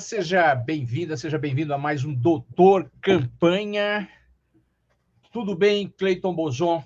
Seja 0.00 0.54
bem-vinda, 0.54 1.16
seja 1.16 1.38
bem-vindo 1.38 1.72
a 1.72 1.78
mais 1.78 2.04
um 2.04 2.12
Doutor 2.12 2.90
Campanha. 3.00 4.08
Tudo 5.32 5.54
bem, 5.54 5.88
Cleiton 5.88 6.34
Bozon? 6.34 6.84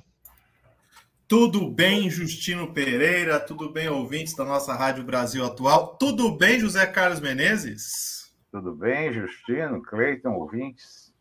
Tudo 1.26 1.68
bem, 1.68 2.08
Justino 2.08 2.72
Pereira? 2.72 3.40
Tudo 3.40 3.72
bem, 3.72 3.88
ouvintes 3.88 4.34
da 4.34 4.44
nossa 4.44 4.74
Rádio 4.74 5.02
Brasil 5.02 5.44
Atual? 5.44 5.96
Tudo 5.96 6.36
bem, 6.36 6.60
José 6.60 6.86
Carlos 6.86 7.20
Menezes? 7.20 8.32
Tudo 8.52 8.74
bem, 8.74 9.12
Justino, 9.12 9.82
Cleiton, 9.82 10.34
ouvintes? 10.34 11.12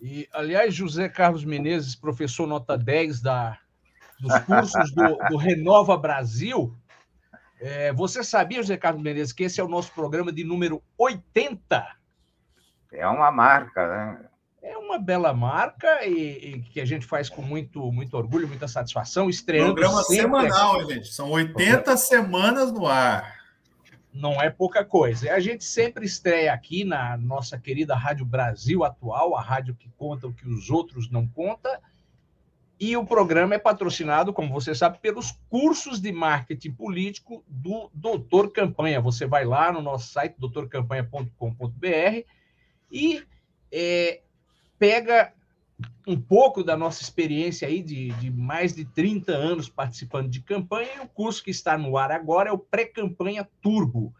E, 0.00 0.28
aliás, 0.32 0.74
José 0.74 1.08
Carlos 1.08 1.44
Menezes, 1.44 1.96
professor 1.96 2.46
nota 2.46 2.76
10 2.78 3.20
da, 3.20 3.58
dos 4.20 4.38
cursos 4.40 4.92
do, 4.92 5.16
do 5.30 5.36
Renova 5.36 5.96
Brasil. 5.96 6.76
É, 7.60 7.92
você 7.92 8.22
sabia, 8.22 8.62
José 8.62 8.76
Carlos 8.76 9.02
Menezes, 9.02 9.32
que 9.32 9.44
esse 9.44 9.60
é 9.60 9.64
o 9.64 9.68
nosso 9.68 9.92
programa 9.92 10.32
de 10.32 10.44
número 10.44 10.82
80? 10.98 11.86
É 12.92 13.06
uma 13.06 13.30
marca, 13.30 13.86
né? 13.88 14.28
é 14.66 14.76
uma 14.76 14.98
bela 14.98 15.32
marca 15.32 16.04
e, 16.04 16.54
e, 16.54 16.60
que 16.62 16.80
a 16.80 16.84
gente 16.84 17.06
faz 17.06 17.28
com 17.28 17.40
muito, 17.40 17.92
muito 17.92 18.16
orgulho, 18.16 18.48
muita 18.48 18.66
satisfação, 18.66 19.30
estreando. 19.30 19.74
Programa 19.74 20.02
semanal, 20.02 20.80
aqui. 20.80 20.94
gente. 20.94 21.08
São 21.08 21.30
80 21.30 21.96
semanas 21.96 22.72
no 22.72 22.86
ar. 22.86 23.36
Não 24.12 24.42
é 24.42 24.50
pouca 24.50 24.84
coisa. 24.84 25.32
A 25.32 25.38
gente 25.38 25.64
sempre 25.64 26.04
estreia 26.04 26.52
aqui 26.52 26.84
na 26.84 27.16
nossa 27.16 27.58
querida 27.58 27.94
Rádio 27.94 28.24
Brasil 28.24 28.82
Atual, 28.82 29.36
a 29.36 29.42
rádio 29.42 29.76
que 29.76 29.88
conta 29.96 30.26
o 30.26 30.32
que 30.32 30.48
os 30.48 30.68
outros 30.68 31.08
não 31.10 31.28
contam. 31.28 31.72
E 32.78 32.94
o 32.96 33.06
programa 33.06 33.54
é 33.54 33.58
patrocinado, 33.58 34.32
como 34.32 34.52
você 34.52 34.74
sabe, 34.74 34.98
pelos 34.98 35.32
cursos 35.48 35.98
de 36.00 36.12
marketing 36.12 36.72
político 36.72 37.42
do 37.48 37.90
Doutor 37.94 38.52
Campanha. 38.52 39.00
Você 39.00 39.26
vai 39.26 39.46
lá 39.46 39.72
no 39.72 39.80
nosso 39.80 40.12
site, 40.12 40.36
doutorcampanha.com.br, 40.38 42.26
e 42.92 43.24
é, 43.72 44.20
pega 44.78 45.32
um 46.06 46.20
pouco 46.20 46.62
da 46.62 46.76
nossa 46.76 47.02
experiência 47.02 47.66
aí 47.66 47.82
de, 47.82 48.10
de, 48.12 48.30
mais 48.30 48.74
de 48.74 48.84
30 48.84 49.32
anos 49.32 49.68
participando 49.68 50.28
de 50.28 50.40
campanha 50.40 50.90
e 50.96 51.00
o 51.00 51.08
curso 51.08 51.42
que 51.42 51.50
está 51.50 51.76
no 51.76 51.96
ar 51.96 52.10
agora 52.10 52.50
é 52.50 52.52
o 52.52 52.58
Pré-Campanha 52.58 53.48
Turbo. 53.60 54.14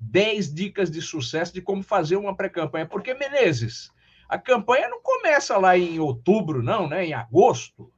10 0.00 0.54
dicas 0.54 0.90
de 0.90 1.02
sucesso 1.02 1.52
de 1.52 1.60
como 1.60 1.82
fazer 1.82 2.16
uma 2.16 2.34
pré-campanha. 2.34 2.86
Porque, 2.86 3.14
Menezes, 3.14 3.90
a 4.28 4.38
campanha 4.38 4.88
não 4.88 5.02
começa 5.02 5.56
lá 5.56 5.76
em 5.76 5.98
outubro, 5.98 6.62
não, 6.62 6.88
né? 6.88 7.06
Em 7.06 7.14
agosto. 7.14 7.90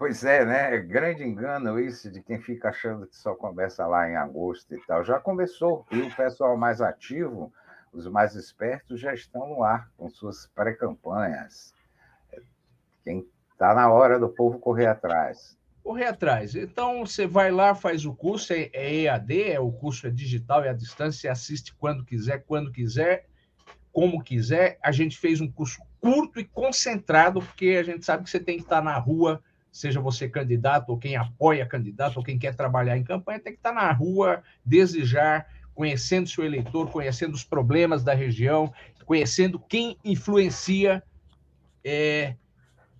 Pois 0.00 0.24
é, 0.24 0.46
né? 0.46 0.76
É 0.76 0.78
grande 0.78 1.22
engano 1.22 1.78
isso 1.78 2.10
de 2.10 2.22
quem 2.22 2.40
fica 2.40 2.70
achando 2.70 3.06
que 3.06 3.14
só 3.14 3.34
começa 3.34 3.86
lá 3.86 4.08
em 4.08 4.16
agosto 4.16 4.74
e 4.74 4.80
tal. 4.86 5.04
Já 5.04 5.20
começou. 5.20 5.84
E 5.90 6.00
o 6.00 6.16
pessoal 6.16 6.56
mais 6.56 6.80
ativo 6.80 7.52
os 7.92 8.06
mais 8.06 8.34
espertos 8.34 8.98
já 8.98 9.12
estão 9.12 9.46
no 9.46 9.62
ar 9.62 9.90
com 9.98 10.08
suas 10.08 10.46
pré-campanhas. 10.54 11.74
Quem 13.04 13.26
está 13.52 13.74
na 13.74 13.92
hora 13.92 14.18
do 14.18 14.30
povo 14.30 14.58
correr 14.58 14.86
atrás. 14.86 15.58
Correr 15.82 16.06
atrás. 16.06 16.54
Então, 16.54 17.04
você 17.04 17.26
vai 17.26 17.50
lá, 17.50 17.74
faz 17.74 18.06
o 18.06 18.14
curso, 18.14 18.54
é, 18.54 18.70
é 18.72 19.02
EAD, 19.02 19.42
é, 19.50 19.60
o 19.60 19.70
curso 19.70 20.06
é 20.06 20.10
digital, 20.10 20.64
é 20.64 20.70
à 20.70 20.72
distância, 20.72 21.20
você 21.20 21.28
assiste 21.28 21.74
quando 21.74 22.06
quiser, 22.06 22.42
quando 22.46 22.72
quiser, 22.72 23.26
como 23.92 24.24
quiser. 24.24 24.78
A 24.82 24.92
gente 24.92 25.18
fez 25.18 25.42
um 25.42 25.52
curso 25.52 25.78
curto 26.00 26.40
e 26.40 26.44
concentrado, 26.44 27.42
porque 27.42 27.76
a 27.78 27.82
gente 27.82 28.02
sabe 28.06 28.24
que 28.24 28.30
você 28.30 28.40
tem 28.40 28.56
que 28.56 28.62
estar 28.62 28.82
na 28.82 28.96
rua, 28.96 29.42
seja 29.72 30.00
você 30.00 30.28
candidato, 30.28 30.90
ou 30.90 30.98
quem 30.98 31.16
apoia 31.16 31.66
candidato, 31.66 32.16
ou 32.16 32.24
quem 32.24 32.38
quer 32.38 32.54
trabalhar 32.54 32.96
em 32.96 33.04
campanha, 33.04 33.40
tem 33.40 33.52
que 33.52 33.58
estar 33.58 33.72
na 33.72 33.90
rua, 33.92 34.42
desejar 34.64 35.46
conhecendo 35.74 36.28
seu 36.28 36.44
eleitor, 36.44 36.90
conhecendo 36.90 37.34
os 37.34 37.44
problemas 37.44 38.04
da 38.04 38.12
região, 38.12 38.72
conhecendo 39.06 39.58
quem 39.58 39.96
influencia. 40.04 41.02
É... 41.82 42.34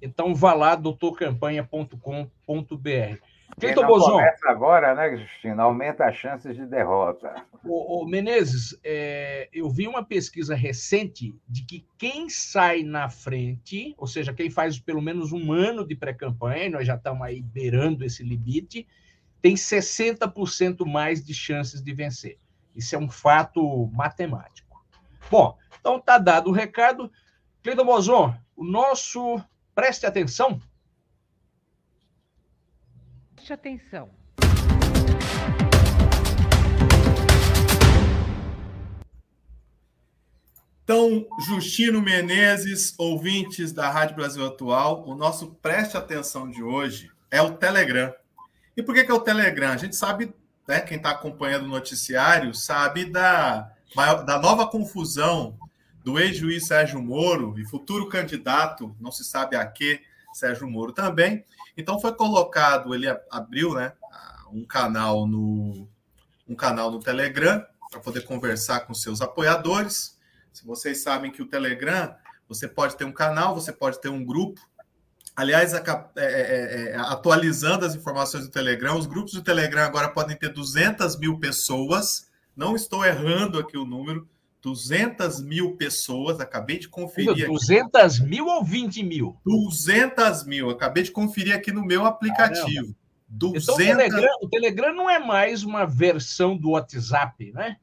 Então, 0.01 0.35
vá 0.35 0.55
lá, 0.55 0.75
doutorcampanha.com.br. 0.77 3.30
Cleiton 3.59 3.87
Bozon. 3.87 4.13
Começa 4.13 4.49
agora, 4.49 4.95
né, 4.95 5.17
Justino? 5.17 5.61
Aumenta 5.63 6.07
as 6.07 6.17
chances 6.17 6.57
de 6.57 6.67
derrota. 6.67 7.45
O, 7.65 8.03
o 8.03 8.07
Menezes, 8.07 8.79
é, 8.85 9.49
eu 9.53 9.69
vi 9.69 9.87
uma 9.87 10.05
pesquisa 10.05 10.55
recente 10.55 11.35
de 11.49 11.65
que 11.65 11.87
quem 11.99 12.29
sai 12.29 12.83
na 12.83 13.09
frente, 13.09 13.95
ou 13.99 14.07
seja, 14.07 14.33
quem 14.33 14.51
faz 14.51 14.79
pelo 14.79 15.03
menos 15.03 15.33
um 15.33 15.53
ano 15.53 15.87
de 15.87 15.95
pré-campanha, 15.95 16.71
nós 16.71 16.87
já 16.87 16.95
estamos 16.95 17.23
aí 17.23 17.43
beirando 17.43 18.05
esse 18.05 18.23
limite, 18.23 18.87
tem 19.43 19.55
60% 19.55 20.87
mais 20.87 21.25
de 21.25 21.35
chances 21.35 21.83
de 21.83 21.93
vencer. 21.93 22.39
Isso 22.75 22.95
é 22.95 22.99
um 22.99 23.09
fato 23.09 23.89
matemático. 23.93 24.83
Bom, 25.31 25.57
então 25.79 25.97
está 25.97 26.19
dado 26.19 26.51
o 26.51 26.53
recado. 26.53 27.11
Cleiton 27.63 27.85
Bozon, 27.85 28.35
o 28.57 28.65
nosso. 28.65 29.43
Preste 29.75 30.05
atenção. 30.05 30.61
Preste 33.41 33.55
atenção. 33.55 34.11
Então, 40.85 41.27
Justino 41.47 42.03
Menezes, 42.03 42.95
ouvintes 42.99 43.73
da 43.73 43.89
Rádio 43.89 44.17
Brasil 44.17 44.45
Atual, 44.45 45.09
o 45.09 45.15
nosso 45.15 45.55
preste 45.55 45.97
atenção 45.97 46.51
de 46.51 46.63
hoje 46.63 47.11
é 47.31 47.41
o 47.41 47.53
Telegram. 47.53 48.13
E 48.77 48.83
por 48.83 48.95
que, 48.95 49.11
é 49.11 49.15
o 49.15 49.21
Telegram? 49.21 49.71
A 49.71 49.79
gente 49.79 49.97
sabe 49.97 50.35
né, 50.69 50.81
quem 50.81 50.99
está 50.99 51.13
acompanhando 51.13 51.65
o 51.65 51.69
noticiário 51.69 52.53
sabe 52.53 53.07
da, 53.07 53.73
da 54.27 54.39
nova 54.39 54.67
confusão 54.67 55.59
do 56.05 56.19
ex-juiz 56.19 56.67
Sérgio 56.67 57.01
Moro 57.01 57.59
e 57.59 57.65
futuro 57.65 58.07
candidato, 58.07 58.95
não 59.01 59.11
se 59.11 59.25
sabe 59.25 59.57
a 59.57 59.65
que, 59.67 60.03
Sérgio 60.35 60.69
Moro 60.69 60.93
também. 60.93 61.43
Então 61.81 62.01
foi 62.01 62.15
colocado, 62.15 62.95
ele 62.95 63.07
abriu 63.31 63.75
né, 63.75 63.93
um 64.53 64.65
canal 64.65 65.27
no 65.27 65.89
um 66.49 66.55
canal 66.55 66.91
no 66.91 66.99
Telegram 66.99 67.65
para 67.91 68.01
poder 68.01 68.23
conversar 68.23 68.81
com 68.81 68.93
seus 68.93 69.21
apoiadores. 69.21 70.19
Se 70.53 70.67
vocês 70.67 71.03
sabem 71.03 71.31
que 71.31 71.43
o 71.43 71.47
Telegram, 71.47 72.13
você 72.49 72.67
pode 72.67 72.97
ter 72.97 73.05
um 73.05 73.13
canal, 73.13 73.55
você 73.55 73.73
pode 73.73 74.01
ter 74.01 74.09
um 74.09 74.25
grupo, 74.25 74.61
Aliás, 75.37 75.73
é, 75.73 75.79
é, 75.79 76.23
é, 76.23 76.91
é, 76.91 76.97
atualizando 76.97 77.87
as 77.87 77.95
informações 77.95 78.45
do 78.45 78.51
Telegram, 78.51 78.99
os 78.99 79.07
grupos 79.07 79.33
do 79.33 79.43
Telegram 79.43 79.83
agora 79.83 80.09
podem 80.09 80.37
ter 80.37 80.51
200 80.51 81.19
mil 81.19 81.39
pessoas. 81.39 82.29
Não 82.55 82.77
estou 82.77 83.05
errando 83.07 83.59
aqui 83.59 83.79
o 83.79 83.87
número. 83.87 84.29
200 84.63 85.41
mil 85.43 85.77
pessoas, 85.77 86.41
acabei 86.41 86.79
de 86.79 86.89
conferir. 86.89 87.47
200 87.47 88.21
aqui. 88.21 88.29
mil 88.29 88.47
ou 88.47 88.65
20 88.65 89.03
mil? 89.03 89.37
200 89.45 90.45
mil, 90.45 90.71
acabei 90.71 91.03
de 91.03 91.11
conferir 91.11 91.55
aqui 91.55 91.73
no 91.73 91.85
meu 91.85 92.05
aplicativo. 92.05 92.95
200... 93.29 93.63
Então, 93.63 93.75
o 93.75 93.79
Telegram, 93.79 94.37
o 94.43 94.49
Telegram 94.49 94.95
não 94.95 95.09
é 95.09 95.19
mais 95.19 95.63
uma 95.63 95.87
versão 95.87 96.57
do 96.57 96.71
WhatsApp, 96.71 97.53
né? 97.53 97.77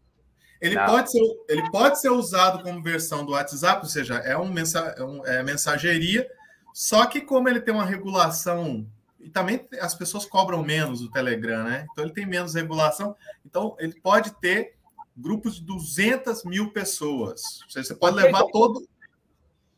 Ele 0.60 0.76
pode, 0.76 1.12
ser, 1.12 1.22
ele 1.50 1.70
pode 1.70 2.02
ser 2.02 2.10
usado 2.10 2.64
como 2.64 2.82
versão 2.82 3.24
do 3.24 3.34
WhatsApp, 3.34 3.84
ou 3.84 3.90
seja, 3.90 4.16
é, 4.16 4.36
um 4.36 4.52
mensa, 4.52 4.80
é, 4.98 5.04
um, 5.04 5.26
é 5.26 5.44
mensageria, 5.44 6.28
só 6.74 7.06
que 7.06 7.22
como 7.22 7.48
ele 7.48 7.62
tem 7.62 7.74
uma 7.74 7.86
regulação 7.86 8.88
e 9.20 9.30
também 9.30 9.66
as 9.82 9.94
pessoas 9.94 10.26
cobram 10.26 10.64
menos 10.64 11.02
o 11.02 11.12
Telegram, 11.12 11.64
né? 11.64 11.86
Então 11.92 12.06
ele 12.06 12.14
tem 12.14 12.26
menos 12.26 12.54
regulação. 12.54 13.16
Então 13.46 13.76
ele 13.80 14.00
pode 14.00 14.32
ter 14.40 14.77
grupos 15.18 15.56
de 15.56 15.66
200 15.66 16.44
mil 16.46 16.72
pessoas. 16.72 17.42
Você 17.68 17.96
pode 17.96 18.16
levar 18.16 18.44
todo, 18.52 18.88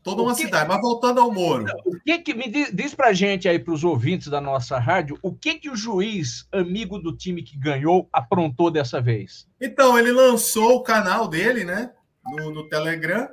toda 0.04 0.22
uma 0.22 0.36
que... 0.36 0.44
cidade. 0.44 0.68
Mas 0.68 0.82
voltando 0.82 1.22
ao 1.22 1.32
Moro. 1.32 1.66
O 1.86 2.00
que 2.00 2.20
que 2.20 2.34
me 2.34 2.50
diz, 2.50 2.72
diz 2.74 2.94
para 2.94 3.14
gente 3.14 3.48
aí 3.48 3.58
para 3.58 3.74
os 3.74 3.84
ouvintes 3.84 4.28
da 4.28 4.42
nossa 4.42 4.78
rádio, 4.78 5.18
o 5.22 5.34
que 5.34 5.56
que 5.56 5.70
o 5.70 5.76
juiz 5.76 6.48
amigo 6.52 7.00
do 7.00 7.16
time 7.16 7.42
que 7.42 7.58
ganhou 7.58 8.10
aprontou 8.12 8.70
dessa 8.70 9.00
vez? 9.00 9.48
Então 9.62 9.98
ele 9.98 10.12
lançou 10.12 10.76
o 10.76 10.84
canal 10.84 11.28
dele, 11.28 11.64
né? 11.64 11.92
No, 12.26 12.52
no 12.52 12.68
Telegram 12.68 13.30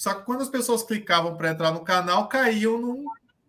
só 0.00 0.14
que 0.14 0.22
quando 0.24 0.40
as 0.40 0.48
pessoas 0.48 0.82
clicavam 0.82 1.36
para 1.36 1.50
entrar 1.50 1.72
no 1.72 1.84
canal, 1.84 2.26
caíam 2.26 2.78
num, 2.78 3.04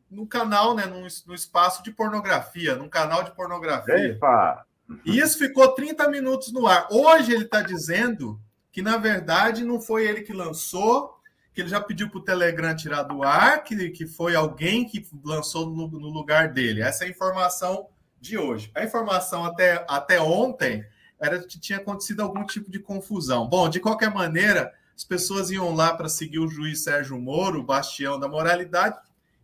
num 0.10 0.25
canal, 0.25 0.75
né? 0.75 0.86
Num, 0.86 1.07
num, 1.25 1.34
espaço 1.34 1.81
de 1.81 1.92
pornografia, 1.92 2.75
num 2.75 2.90
canal 2.90 3.24
de 3.24 3.31
pornografia. 3.31 3.96
Epa. 3.96 4.66
E 5.06 5.20
isso 5.20 5.38
ficou 5.38 5.70
30 5.70 6.08
minutos 6.10 6.52
no 6.52 6.68
ar. 6.68 6.88
Hoje 6.92 7.34
ele 7.34 7.46
está 7.46 7.62
dizendo 7.62 8.40
que, 8.72 8.82
na 8.82 8.98
verdade, 8.98 9.64
não 9.64 9.80
foi 9.80 10.08
ele 10.08 10.22
que 10.22 10.34
lançou, 10.34 11.18
que 11.54 11.62
ele 11.62 11.70
já 11.70 11.82
pediu 11.82 12.10
para 12.10 12.20
o 12.20 12.24
Telegram 12.24 12.76
tirar 12.76 13.04
do 13.04 13.24
ar, 13.24 13.64
que, 13.64 13.90
que 13.90 14.08
foi 14.08 14.36
alguém 14.36 14.88
que 14.88 15.06
lançou 15.24 15.70
no, 15.70 15.88
no, 15.88 16.10
lugar 16.10 16.54
dele. 16.54 16.82
Essa 16.82 17.04
é 17.04 17.08
a 17.08 17.10
informação 17.10 17.88
de 18.20 18.38
hoje. 18.38 18.72
A 18.74 18.84
informação 18.84 19.44
até, 19.46 19.86
até 19.88 20.22
ontem 20.22 20.86
era 21.20 21.40
que 21.40 21.60
tinha 21.60 21.80
acontecido 21.80 22.22
algum 22.22 22.46
tipo 22.46 22.72
de 22.72 22.80
confusão. 22.80 23.48
Bom, 23.48 23.70
de 23.70 23.80
qualquer 23.80 24.10
maneira, 24.10 24.74
as 24.96 25.04
pessoas 25.04 25.52
iam 25.52 25.74
lá 25.74 25.94
para 25.94 26.08
seguir 26.08 26.40
o 26.40 26.48
juiz 26.48 26.84
Sérgio 26.84 27.20
Moro, 27.20 27.60
o 27.60 27.64
bastião 27.64 28.20
da 28.20 28.28
moralidade, 28.28 28.98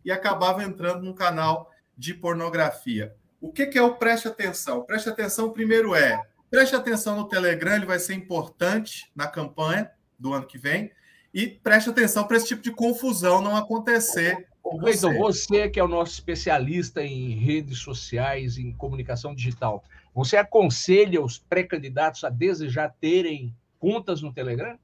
e 0.04 0.10
acabavam 0.10 0.62
entrando 0.62 1.02
num 1.02 1.12
canal 1.12 1.70
de 1.96 2.14
pornografia. 2.14 3.14
O 3.40 3.52
que, 3.52 3.66
que 3.66 3.78
é 3.78 3.82
o 3.82 3.94
preste 3.94 4.26
atenção? 4.26 4.82
Preste 4.82 5.08
atenção, 5.08 5.50
primeiro 5.50 5.94
é, 5.94 6.20
preste 6.50 6.74
atenção 6.74 7.16
no 7.16 7.28
Telegram, 7.28 7.76
ele 7.76 7.86
vai 7.86 7.98
ser 7.98 8.14
importante 8.14 9.10
na 9.14 9.26
campanha 9.26 9.90
do 10.18 10.32
ano 10.32 10.46
que 10.46 10.58
vem, 10.58 10.90
e 11.32 11.46
preste 11.46 11.90
atenção 11.90 12.26
para 12.26 12.36
esse 12.36 12.48
tipo 12.48 12.62
de 12.62 12.72
confusão 12.72 13.40
não 13.40 13.56
acontecer. 13.56 14.48
Cleiton, 14.80 15.12
você. 15.12 15.18
você 15.18 15.68
que 15.68 15.78
é 15.78 15.84
o 15.84 15.88
nosso 15.88 16.12
especialista 16.12 17.02
em 17.02 17.30
redes 17.30 17.78
sociais, 17.78 18.58
em 18.58 18.72
comunicação 18.72 19.34
digital, 19.34 19.84
você 20.14 20.36
aconselha 20.36 21.22
os 21.22 21.38
pré-candidatos 21.38 22.24
a 22.24 22.28
desejar 22.28 22.94
terem 23.00 23.54
contas 23.78 24.20
no 24.20 24.32
Telegram? 24.32 24.78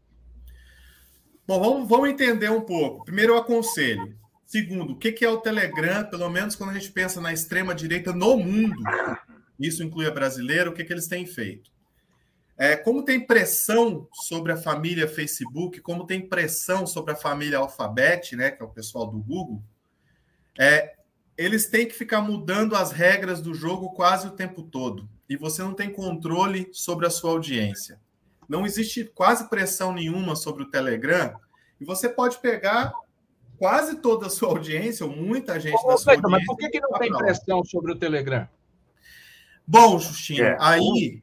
Bom, 1.47 1.61
vamos, 1.61 1.89
vamos 1.89 2.09
entender 2.09 2.51
um 2.51 2.61
pouco. 2.61 3.05
Primeiro, 3.05 3.35
eu 3.35 3.39
aconselho. 3.39 4.17
Segundo, 4.45 4.93
o 4.93 4.99
que 4.99 5.25
é 5.25 5.29
o 5.29 5.41
Telegram? 5.41 6.05
Pelo 6.05 6.29
menos 6.29 6.55
quando 6.55 6.71
a 6.71 6.75
gente 6.75 6.93
pensa 6.93 7.21
na 7.21 7.33
extrema-direita 7.33 8.13
no 8.13 8.37
mundo, 8.37 8.83
isso 9.59 9.83
inclui 9.83 10.07
a 10.07 10.11
brasileira, 10.11 10.71
o 10.71 10.75
que, 10.75 10.85
que 10.85 10.93
eles 10.93 11.07
têm 11.07 11.27
feito? 11.27 11.73
É, 12.57 12.77
como 12.77 13.05
tem 13.05 13.19
pressão 13.19 14.07
sobre 14.13 14.53
a 14.53 14.57
família 14.57 15.09
Facebook, 15.09 15.81
como 15.81 16.07
tem 16.07 16.29
pressão 16.29 16.87
sobre 16.87 17.13
a 17.13 17.17
família 17.17 17.59
Alphabet, 17.59 18.37
né, 18.37 18.51
que 18.51 18.63
é 18.63 18.67
o 18.67 18.71
pessoal 18.71 19.07
do 19.07 19.19
Google, 19.19 19.61
é, 20.59 20.95
eles 21.37 21.67
têm 21.67 21.87
que 21.87 21.95
ficar 21.95 22.21
mudando 22.21 22.77
as 22.77 22.93
regras 22.93 23.41
do 23.41 23.55
jogo 23.55 23.91
quase 23.91 24.29
o 24.29 24.33
tempo 24.33 24.63
todo. 24.63 25.09
E 25.29 25.37
você 25.37 25.63
não 25.63 25.75
tem 25.75 25.91
controle 25.91 26.69
sobre 26.73 27.07
a 27.07 27.11
sua 27.11 27.33
audiência. 27.33 27.99
Não 28.49 28.65
existe 28.65 29.05
quase 29.05 29.49
pressão 29.49 29.93
nenhuma 29.93 30.37
sobre 30.37 30.63
o 30.63 30.71
Telegram. 30.71 31.35
E 31.81 31.85
você 31.85 32.09
pode 32.09 32.39
pegar 32.39 32.93
quase 33.65 33.97
toda 33.97 34.27
a 34.27 34.31
sua 34.31 34.51
audiência, 34.51 35.07
ou 35.07 35.17
muita 35.17 35.59
gente 35.59 35.83
Ô, 35.83 35.89
da 35.89 35.97
sua 35.97 36.13
audiência. 36.13 36.29
Mas 36.29 36.45
por 36.45 36.55
que, 36.59 36.69
que 36.69 36.81
não 36.81 36.91
tem 36.99 37.11
pressão 37.11 37.65
sobre 37.65 37.93
o 37.93 37.97
Telegram? 37.97 38.47
Bom, 39.67 39.99
Justinho, 39.99 40.45
é. 40.45 40.57
aí. 40.61 41.23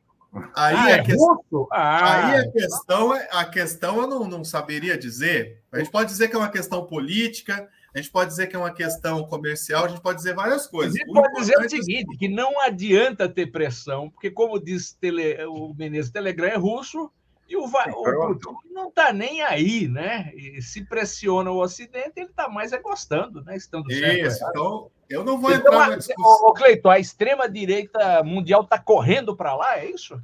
Aí, 0.56 0.76
ah, 0.76 0.86
a 0.86 0.90
é 0.92 1.04
questão, 1.04 1.68
ah. 1.72 2.30
aí 2.30 2.40
a 2.40 2.52
questão, 2.52 3.16
é, 3.16 3.28
a 3.32 3.46
questão 3.46 4.02
eu 4.02 4.08
não, 4.08 4.28
não 4.28 4.44
saberia 4.44 4.98
dizer. 4.98 5.62
A 5.72 5.78
gente 5.78 5.92
pode 5.92 6.10
dizer 6.10 6.30
que 6.30 6.36
é 6.36 6.40
uma 6.40 6.50
questão 6.50 6.84
política, 6.88 7.70
a 7.94 7.98
gente 8.00 8.10
pode 8.10 8.32
dizer 8.32 8.48
que 8.48 8.56
é 8.56 8.60
uma 8.60 8.74
questão 8.74 9.24
comercial, 9.28 9.86
a 9.86 9.88
gente 9.90 10.02
pode 10.02 10.18
dizer 10.18 10.34
várias 10.34 10.66
coisas. 10.66 10.96
A 10.96 10.98
gente 10.98 11.14
pode 11.14 11.36
dizer 11.36 11.58
o 11.60 11.70
seguinte, 11.70 12.18
que 12.18 12.28
não 12.28 12.60
adianta 12.62 13.30
ter 13.30 13.52
pressão, 13.52 14.10
porque 14.10 14.32
como 14.32 14.58
diz 14.58 14.94
tele, 14.94 15.44
o 15.46 15.76
Menezes, 15.76 16.10
Telegram 16.10 16.48
é 16.48 16.58
russo, 16.58 17.12
e 17.52 17.56
o, 17.56 17.66
o 17.66 18.36
Putin 18.40 18.74
não 18.74 18.90
está 18.90 19.12
nem 19.12 19.42
aí, 19.42 19.88
né? 19.88 20.32
E 20.36 20.62
se 20.62 20.86
pressiona 20.86 21.52
o 21.52 21.62
Ocidente, 21.62 22.14
ele 22.16 22.30
está 22.30 22.48
mais 22.48 22.72
é 22.72 22.78
gostando, 22.80 23.44
né? 23.44 23.58
Estando 23.58 23.92
Isso, 23.92 24.00
certo, 24.00 24.50
então 24.50 24.92
eu 25.10 25.24
não 25.24 25.40
vou 25.40 25.52
então, 25.52 25.74
entrar 25.74 25.90
na 25.90 25.96
discussão. 25.98 26.48
Ô, 26.48 26.54
Cleiton, 26.54 26.90
a 26.90 27.00
extrema-direita 27.00 28.24
mundial 28.24 28.62
está 28.62 28.80
correndo 28.80 29.36
para 29.36 29.54
lá, 29.56 29.78
é 29.80 29.90
isso? 29.90 30.22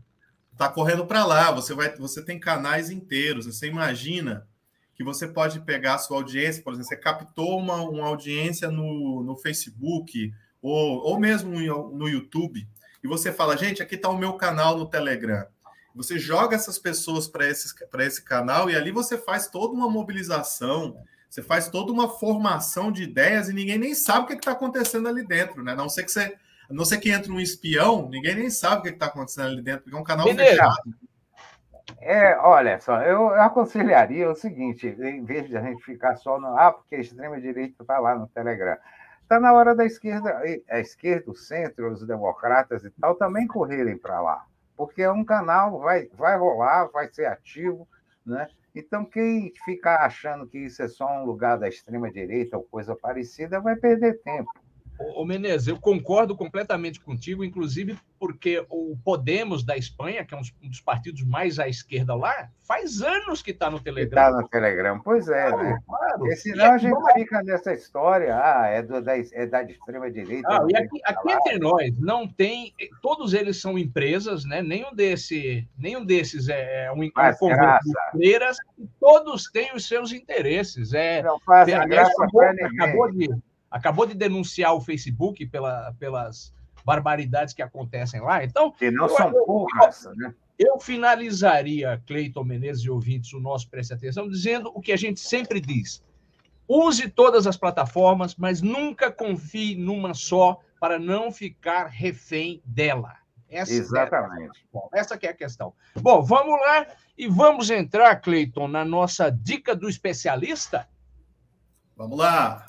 Está 0.54 0.70
correndo 0.70 1.06
para 1.06 1.26
lá. 1.26 1.52
Você, 1.52 1.74
vai, 1.74 1.96
você 1.98 2.24
tem 2.24 2.40
canais 2.40 2.90
inteiros. 2.90 3.46
Você 3.46 3.68
imagina 3.68 4.48
que 4.96 5.04
você 5.04 5.28
pode 5.28 5.60
pegar 5.60 5.96
a 5.96 6.00
sua 6.00 6.18
audiência, 6.18 6.64
por 6.64 6.74
exemplo, 6.74 6.90
você 6.90 6.98
captou 6.98 7.60
uma, 7.60 7.82
uma 7.82 8.08
audiência 8.08 8.72
no, 8.72 9.22
no 9.24 9.36
Facebook 9.36 10.34
ou, 10.62 11.04
ou 11.04 11.20
mesmo 11.20 11.52
no 11.52 12.10
YouTube, 12.10 12.68
e 13.04 13.08
você 13.08 13.32
fala, 13.32 13.56
gente, 13.56 13.82
aqui 13.82 13.96
está 13.96 14.10
o 14.10 14.18
meu 14.18 14.34
canal 14.34 14.78
no 14.78 14.90
Telegram. 14.90 15.46
Você 15.98 16.20
joga 16.20 16.56
essas 16.56 16.78
pessoas 16.78 17.28
para 17.28 17.48
esse 17.48 18.24
canal 18.24 18.70
e 18.70 18.76
ali 18.76 18.92
você 18.92 19.18
faz 19.18 19.48
toda 19.48 19.74
uma 19.74 19.90
mobilização, 19.90 20.96
você 21.28 21.42
faz 21.42 21.70
toda 21.70 21.92
uma 21.92 22.08
formação 22.08 22.92
de 22.92 23.04
ideias 23.04 23.50
e 23.50 23.54
ninguém 23.54 23.80
nem 23.80 23.96
sabe 23.96 24.26
o 24.26 24.28
que 24.28 24.34
está 24.36 24.52
acontecendo 24.52 25.10
ali 25.10 25.26
dentro, 25.26 25.64
né? 25.64 25.72
A 25.72 25.76
não 25.76 25.90
ser 25.90 26.04
que 26.04 26.12
você, 26.12 26.38
a 26.70 26.74
não 26.74 26.86
ser 26.86 27.00
que 27.00 27.12
entre 27.12 27.32
um 27.32 27.40
espião, 27.40 28.08
ninguém 28.10 28.36
nem 28.36 28.50
sabe 28.50 28.78
o 28.78 28.84
que 28.84 28.90
está 28.90 29.08
acontecendo 29.08 29.48
ali 29.48 29.62
dentro, 29.62 29.84
porque 29.84 29.98
é 29.98 30.00
um 30.00 30.04
canal 30.04 30.26
Beleza. 30.28 30.52
fechado. 30.52 30.96
É, 32.00 32.38
olha 32.38 32.80
só, 32.80 33.02
eu, 33.02 33.30
eu 33.30 33.42
aconselharia 33.42 34.30
o 34.30 34.36
seguinte, 34.36 34.88
em 34.88 35.26
vez 35.26 35.48
de 35.48 35.58
a 35.58 35.62
gente 35.62 35.84
ficar 35.84 36.16
só 36.18 36.40
no. 36.40 36.56
Ah, 36.58 36.72
porque 36.72 36.96
a 36.96 37.00
extrema-direita 37.00 37.82
está 37.82 37.98
lá 37.98 38.16
no 38.16 38.28
Telegram. 38.28 38.78
Está 39.24 39.40
na 39.40 39.52
hora 39.52 39.76
da 39.76 39.86
esquerda, 39.86 40.42
a 40.70 40.80
esquerda, 40.80 41.32
o 41.32 41.36
centro, 41.36 41.92
os 41.92 42.06
democratas 42.06 42.84
e 42.86 42.92
tal, 42.92 43.16
também 43.16 43.48
correrem 43.48 43.98
para 43.98 44.22
lá. 44.22 44.46
Porque 44.78 45.02
é 45.02 45.12
um 45.12 45.26
canal, 45.26 45.80
vai, 45.80 46.08
vai 46.14 46.38
rolar, 46.38 46.86
vai 46.92 47.12
ser 47.12 47.26
ativo, 47.26 47.88
né? 48.26 48.48
Então, 48.76 49.04
quem 49.04 49.52
ficar 49.66 50.06
achando 50.06 50.48
que 50.48 50.60
isso 50.60 50.84
é 50.84 50.88
só 50.88 51.20
um 51.20 51.26
lugar 51.26 51.58
da 51.58 51.68
extrema-direita 51.68 52.56
ou 52.56 52.64
coisa 52.64 52.96
parecida, 52.96 53.60
vai 53.60 53.76
perder 53.76 54.22
tempo. 54.22 54.52
Ô 55.00 55.26
Menezes, 55.26 55.68
eu 55.68 55.80
concordo 55.80 56.36
completamente 56.36 57.00
contigo, 57.00 57.44
inclusive 57.44 57.98
porque 58.20 58.66
o 58.70 58.98
Podemos 59.04 59.64
da 59.64 59.78
Espanha, 59.78 60.26
que 60.26 60.34
é 60.34 60.38
um 60.38 60.70
dos 60.70 60.82
partidos 60.82 61.24
mais 61.24 61.60
à 61.60 61.68
esquerda 61.68 62.16
lá, 62.16 62.50
faz 62.64 63.02
anos 63.02 63.42
que 63.42 63.52
está 63.52 63.70
no 63.70 63.80
Telegram. 63.80 64.28
Está 64.28 64.42
no 64.42 64.48
Telegram, 64.48 65.00
pois 65.00 65.30
é, 65.30 65.50
claro, 65.50 65.64
né? 65.64 65.80
Claro. 65.86 66.20
Porque 66.20 66.36
senão 66.36 66.74
a 66.74 66.78
gente 66.78 67.14
fica 67.14 67.44
nessa 67.44 67.74
história, 67.74 68.36
ah, 68.36 68.68
é, 68.68 68.82
do, 68.82 69.02
da, 69.02 69.18
é 69.18 69.46
da 69.46 69.64
extrema-direita. 69.64 70.48
Ah, 70.50 70.66
e 70.68 70.76
aqui, 70.76 71.00
aqui 71.06 71.32
entre 71.32 71.60
nós, 71.60 71.98
não 72.00 72.28
tem. 72.28 72.74
Todos 73.02 73.34
eles 73.34 73.62
são 73.62 73.78
empresas, 73.78 74.46
né? 74.46 74.62
Nenhum, 74.62 74.94
desse, 74.94 75.68
nenhum 75.78 76.04
desses 76.04 76.50
é, 76.50 76.86
é 76.86 76.92
um, 76.92 77.04
um 77.04 77.12
conjunto 77.12 77.80
de 77.84 78.12
freiras, 78.12 78.58
todos 79.00 79.44
têm 79.52 79.74
os 79.76 79.88
seus 79.88 80.12
interesses. 80.12 80.94
É, 80.94 81.22
não 81.22 81.40
faz 81.40 81.68
graça 81.68 82.28
para 82.34 82.54
ninguém. 82.54 82.82
Acabou 82.82 83.12
de 83.12 83.30
acabou 83.70 84.06
de 84.06 84.14
denunciar 84.14 84.74
o 84.74 84.82
Facebook 84.82 85.46
pela, 85.48 85.94
pelas 86.00 86.54
barbaridades 86.86 87.54
que 87.54 87.62
acontecem 87.62 88.22
lá. 88.22 88.44
Então, 88.44 88.72
que 88.72 88.90
não 88.90 89.10
são 89.10 89.32
poucas, 89.46 90.08
né? 90.16 90.34
Eu 90.58 90.80
finalizaria, 90.80 92.02
Cleiton 92.08 92.44
Menezes 92.44 92.84
e 92.84 92.90
ouvintes, 92.90 93.32
o 93.34 93.40
nosso 93.40 93.70
Preste 93.70 93.94
Atenção, 93.94 94.28
dizendo 94.28 94.72
o 94.74 94.82
que 94.82 94.92
a 94.92 94.98
gente 94.98 95.20
sempre 95.20 95.62
diz. 95.62 96.04
Use 96.68 97.08
todas 97.10 97.46
as 97.46 97.56
plataformas, 97.56 98.36
mas 98.36 98.62
nunca 98.62 99.12
confie 99.12 99.76
numa 99.76 100.16
só 100.16 100.60
para 100.80 100.98
não 100.98 101.32
ficar 101.32 101.86
refém 101.86 102.62
dela. 102.66 103.16
Essa 103.50 103.74
Exatamente. 103.74 104.60
É 104.60 104.68
Bom, 104.74 104.90
essa 104.94 105.18
que 105.18 105.28
é 105.28 105.30
a 105.30 105.34
questão. 105.34 105.74
Bom, 105.96 106.22
vamos 106.22 106.60
lá 106.60 106.88
e 107.18 107.28
vamos 107.28 107.70
entrar, 107.70 108.16
Cleiton, 108.18 108.68
na 108.68 108.84
nossa 108.84 109.30
dica 109.30 109.76
do 109.76 109.88
especialista. 109.88 110.88
Vamos 111.96 112.18
lá. 112.18 112.66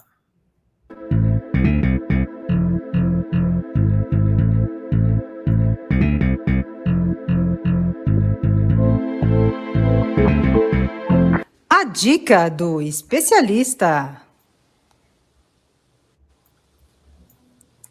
Dica 11.89 12.49
do 12.51 12.83
especialista. 12.83 14.23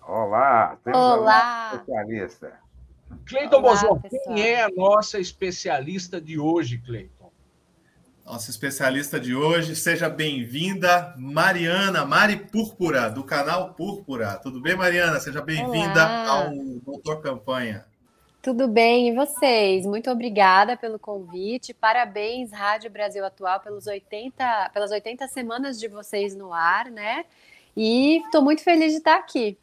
Olá, 0.08 0.78
temos 0.84 1.00
Olá. 1.00 1.72
especialista. 1.74 2.60
Cleiton 3.26 3.62
Bozon, 3.62 4.00
quem 4.00 4.42
é 4.42 4.64
a 4.64 4.70
nossa 4.70 5.20
especialista 5.20 6.22
de 6.22 6.40
hoje, 6.40 6.78
Cleiton? 6.78 7.32
Nossa 8.26 8.52
especialista 8.52 9.20
de 9.20 9.34
hoje, 9.34 9.76
seja 9.76 10.10
bem-vinda, 10.10 11.14
Mariana, 11.18 12.06
Mari 12.06 12.36
Púrpura, 12.36 13.10
do 13.10 13.24
canal 13.24 13.74
Púrpura. 13.74 14.38
Tudo 14.38 14.62
bem, 14.62 14.76
Mariana? 14.76 15.20
Seja 15.20 15.42
bem-vinda 15.42 16.06
ao 16.28 16.52
Doutor 16.86 17.22
Campanha. 17.22 17.86
Tudo 18.48 18.66
bem, 18.66 19.10
e 19.10 19.14
vocês? 19.14 19.86
Muito 19.86 20.10
obrigada 20.10 20.78
pelo 20.78 20.98
convite. 20.98 21.74
Parabéns, 21.74 22.50
Rádio 22.50 22.90
Brasil 22.90 23.26
Atual, 23.26 23.60
pelos 23.60 23.88
80, 23.88 24.72
pelas 24.74 24.90
80 24.90 25.28
semanas 25.28 25.78
de 25.78 25.90
vocês 25.90 26.34
no 26.34 26.54
ar, 26.54 26.90
né? 26.90 27.26
E 27.76 28.22
estou 28.24 28.42
muito 28.42 28.64
feliz 28.64 28.94
de 28.94 29.00
estar 29.00 29.18
aqui. 29.18 29.58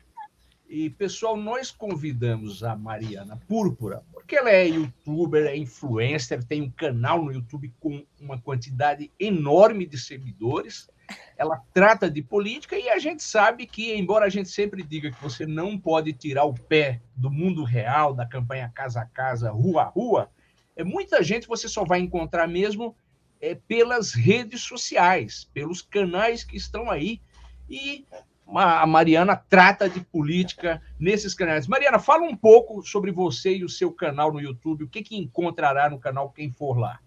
E, 0.69 0.91
pessoal, 0.91 1.35
nós 1.35 1.71
convidamos 1.71 2.63
a 2.63 2.77
Mariana 2.77 3.41
Púrpura, 3.49 4.03
porque 4.13 4.37
ela 4.37 4.51
é 4.51 4.69
youtuber, 4.69 5.47
é 5.47 5.57
influencer, 5.57 6.45
tem 6.45 6.61
um 6.61 6.71
canal 6.71 7.25
no 7.25 7.33
YouTube 7.33 7.73
com 7.81 8.05
uma 8.21 8.39
quantidade 8.39 9.11
enorme 9.19 9.87
de 9.87 9.97
seguidores. 9.97 10.91
Ela 11.37 11.61
trata 11.73 12.11
de 12.11 12.23
política 12.23 12.77
e 12.77 12.89
a 12.89 12.99
gente 12.99 13.23
sabe 13.23 13.67
que, 13.67 13.95
embora 13.95 14.27
a 14.27 14.29
gente 14.29 14.49
sempre 14.49 14.83
diga 14.83 15.11
que 15.11 15.23
você 15.23 15.47
não 15.47 15.79
pode 15.79 16.13
tirar 16.13 16.45
o 16.45 16.55
pé 16.55 17.01
do 17.17 17.31
mundo 17.31 17.65
real, 17.65 18.15
da 18.15 18.27
campanha 18.27 18.71
casa 18.75 19.01
a 19.01 19.07
casa, 19.07 19.51
rua 19.51 19.83
a 19.83 19.87
rua, 19.87 20.31
é 20.77 20.85
muita 20.85 21.23
gente 21.23 21.49
você 21.49 21.69
só 21.69 21.85
vai 21.85 22.01
encontrar 22.01 22.47
mesmo 22.47 22.97
é, 23.41 23.55
pelas 23.55 24.13
redes 24.13 24.63
sociais, 24.63 25.49
pelos 25.53 25.83
canais 25.83 26.43
que 26.43 26.57
estão 26.57 26.91
aí. 26.91 27.21
E 27.69 28.07
a 28.47 28.87
Mariana 28.87 29.37
trata 29.37 29.89
de 29.89 30.01
política 30.01 30.83
nesses 30.99 31.35
canais. 31.35 31.67
Mariana, 31.67 31.99
fala 31.99 32.23
um 32.23 32.37
pouco 32.37 32.83
sobre 32.83 33.11
você 33.11 33.57
e 33.57 33.65
o 33.65 33.69
seu 33.69 33.91
canal 33.93 34.33
no 34.33 34.41
YouTube, 34.41 34.85
o 34.85 34.89
que, 34.89 35.03
que 35.03 35.17
encontrará 35.17 35.89
no 35.89 35.99
canal 35.99 36.31
quem 36.31 36.51
for 36.51 36.79
lá. 36.79 37.01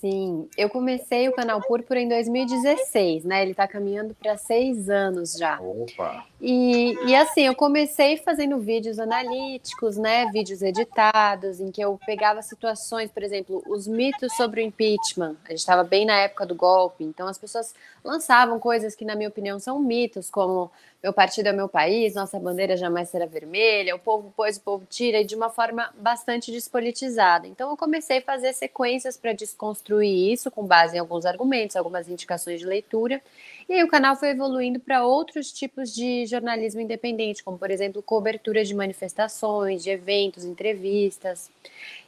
Sim, 0.00 0.48
eu 0.56 0.70
comecei 0.70 1.28
o 1.28 1.32
canal 1.32 1.60
Púrpura 1.60 2.00
em 2.00 2.08
2016, 2.08 3.22
né? 3.22 3.42
Ele 3.42 3.50
está 3.50 3.68
caminhando 3.68 4.14
para 4.14 4.34
seis 4.38 4.88
anos 4.88 5.34
já. 5.34 5.60
Opa! 5.60 6.24
E, 6.40 6.94
e 7.06 7.14
assim, 7.14 7.42
eu 7.42 7.54
comecei 7.54 8.16
fazendo 8.16 8.58
vídeos 8.58 8.98
analíticos, 8.98 9.98
né? 9.98 10.24
Vídeos 10.32 10.62
editados, 10.62 11.60
em 11.60 11.70
que 11.70 11.82
eu 11.82 12.00
pegava 12.06 12.40
situações, 12.40 13.10
por 13.10 13.22
exemplo, 13.22 13.62
os 13.68 13.86
mitos 13.86 14.34
sobre 14.36 14.62
o 14.62 14.64
impeachment. 14.64 15.36
A 15.44 15.50
gente 15.50 15.58
estava 15.58 15.84
bem 15.84 16.06
na 16.06 16.16
época 16.16 16.46
do 16.46 16.54
golpe, 16.54 17.04
então 17.04 17.28
as 17.28 17.36
pessoas 17.36 17.74
lançavam 18.02 18.58
coisas 18.58 18.94
que, 18.94 19.04
na 19.04 19.14
minha 19.14 19.28
opinião, 19.28 19.60
são 19.60 19.78
mitos, 19.78 20.30
como 20.30 20.70
meu 21.02 21.12
partido 21.12 21.48
é 21.48 21.52
meu 21.52 21.68
país, 21.68 22.14
nossa 22.14 22.38
bandeira 22.38 22.76
jamais 22.76 23.08
será 23.08 23.24
vermelha, 23.24 23.96
o 23.96 23.98
povo 23.98 24.32
pôs, 24.36 24.58
o 24.58 24.60
povo 24.60 24.86
tira, 24.88 25.20
e 25.20 25.24
de 25.24 25.34
uma 25.34 25.48
forma 25.48 25.90
bastante 25.96 26.52
despolitizada. 26.52 27.46
Então 27.46 27.70
eu 27.70 27.76
comecei 27.76 28.18
a 28.18 28.22
fazer 28.22 28.52
sequências 28.52 29.16
para 29.16 29.32
desconstruir 29.32 30.32
isso, 30.32 30.50
com 30.50 30.64
base 30.64 30.96
em 30.96 30.98
alguns 30.98 31.24
argumentos, 31.24 31.74
algumas 31.74 32.08
indicações 32.08 32.60
de 32.60 32.66
leitura, 32.66 33.22
e 33.68 33.74
aí 33.74 33.84
o 33.84 33.88
canal 33.88 34.16
foi 34.16 34.30
evoluindo 34.30 34.78
para 34.78 35.04
outros 35.04 35.50
tipos 35.52 35.94
de 35.94 36.26
jornalismo 36.26 36.80
independente, 36.80 37.42
como 37.42 37.56
por 37.56 37.70
exemplo 37.70 38.02
cobertura 38.02 38.64
de 38.64 38.74
manifestações, 38.74 39.82
de 39.82 39.90
eventos, 39.90 40.44
entrevistas. 40.44 41.50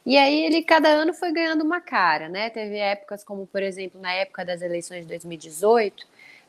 E 0.05 0.17
aí 0.17 0.45
ele 0.45 0.61
cada 0.61 0.89
ano 0.89 1.13
foi 1.13 1.31
ganhando 1.31 1.63
uma 1.63 1.79
cara, 1.79 2.27
né? 2.27 2.49
Teve 2.49 2.77
épocas 2.77 3.23
como, 3.23 3.47
por 3.47 3.63
exemplo, 3.63 4.01
na 4.01 4.11
época 4.13 4.43
das 4.43 4.61
eleições 4.61 5.03
de 5.03 5.07
2018, 5.07 6.05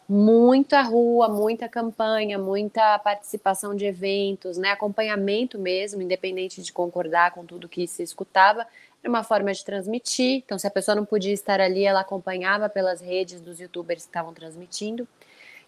muita 0.09 0.83
rua, 0.83 1.29
muita 1.29 1.69
campanha, 1.69 2.39
muita 2.39 2.99
participação 2.99 3.75
de 3.75 3.87
eventos, 3.87 4.59
né, 4.59 4.71
acompanhamento 4.71 5.59
mesmo, 5.59 6.03
independente 6.03 6.63
de 6.63 6.73
concordar 6.73 7.33
com 7.33 7.45
tudo 7.45 7.69
que 7.69 7.87
se 7.87 8.03
escutava, 8.03 8.67
era 9.03 9.11
uma 9.11 9.23
forma 9.23 9.53
de 9.53 9.65
transmitir. 9.65 10.43
Então, 10.45 10.59
se 10.59 10.67
a 10.67 10.71
pessoa 10.71 10.95
não 10.95 11.05
podia 11.05 11.33
estar 11.33 11.61
ali, 11.61 11.85
ela 11.85 12.01
acompanhava 12.01 12.69
pelas 12.69 13.01
redes 13.01 13.41
dos 13.41 13.61
youtubers 13.61 14.03
que 14.03 14.09
estavam 14.09 14.33
transmitindo. 14.33 15.07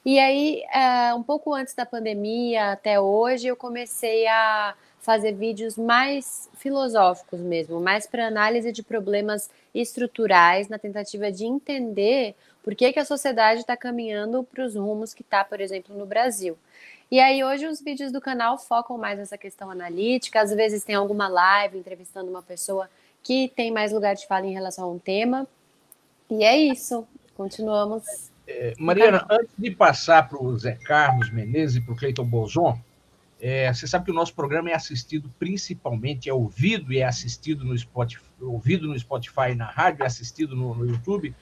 E 0.05 0.19
aí, 0.19 0.63
é, 0.73 1.13
um 1.15 1.23
pouco 1.23 1.53
antes 1.53 1.75
da 1.75 1.85
pandemia 1.85 2.73
até 2.73 3.01
hoje, 3.01 3.49
eu 3.49 3.57
comecei 3.57 4.27
a 4.29 4.75
fazer 5.01 5.33
vídeos 5.33 5.77
mais 5.77 6.49
filosóficos 6.55 7.41
mesmo, 7.41 7.81
mais 7.81 8.07
para 8.07 8.27
análise 8.27 8.73
de 8.73 8.83
problemas 8.83 9.51
estruturais, 9.75 10.69
na 10.69 10.79
tentativa 10.79 11.31
de 11.31 11.45
entender 11.45 12.35
por 12.67 12.75
que, 12.75 12.93
que 12.93 12.99
a 12.99 13.05
sociedade 13.05 13.61
está 13.61 13.77
caminhando 13.77 14.43
para 14.43 14.65
os 14.65 14.75
rumos 14.75 15.15
que 15.15 15.23
está, 15.23 15.45
por 15.45 15.61
exemplo, 15.61 15.97
no 15.97 16.05
Brasil? 16.05 16.59
E 17.09 17.21
aí 17.21 17.45
hoje 17.45 17.65
os 17.65 17.81
vídeos 17.81 18.11
do 18.11 18.21
canal 18.21 18.59
focam 18.59 18.99
mais 18.99 19.17
nessa 19.17 19.39
questão 19.39 19.71
analítica, 19.71 20.41
às 20.41 20.51
vezes 20.51 20.83
tem 20.83 20.97
alguma 20.97 21.29
live 21.29 21.79
entrevistando 21.79 22.29
uma 22.29 22.43
pessoa 22.43 22.91
que 23.23 23.53
tem 23.55 23.71
mais 23.71 23.93
lugar 23.93 24.17
de 24.17 24.27
fala 24.27 24.47
em 24.47 24.53
relação 24.53 24.85
a 24.85 24.91
um 24.91 24.99
tema. 24.99 25.47
E 26.29 26.43
é 26.43 26.57
isso. 26.57 27.07
Continuamos. 27.37 28.33
É, 28.49 28.75
Mariana, 28.81 29.25
antes 29.31 29.55
de 29.57 29.71
passar 29.71 30.29
para 30.29 30.43
o 30.43 30.59
Zé 30.59 30.73
Carlos 30.73 31.31
Menezes 31.31 31.77
e 31.77 31.81
para 31.81 31.95
o 31.95 31.97
Cleiton 31.97 32.25
Bolzon, 32.25 32.77
é, 33.41 33.73
você 33.73 33.87
sabe 33.87 34.07
que 34.07 34.11
o 34.11 34.15
nosso 34.15 34.35
programa 34.35 34.71
é 34.71 34.75
assistido 34.75 35.33
principalmente, 35.39 36.29
é 36.29 36.35
ouvido 36.35 36.93
e 36.93 36.99
é 36.99 37.05
assistido 37.05 37.65
no 37.65 37.79
Spotify, 37.79 38.25
ouvido 38.41 38.89
no 38.89 38.99
Spotify 38.99 39.55
na 39.55 39.67
rádio, 39.67 40.03
é 40.03 40.07
assistido 40.07 40.57
no, 40.57 40.75
no 40.75 40.85
YouTube 40.85 41.33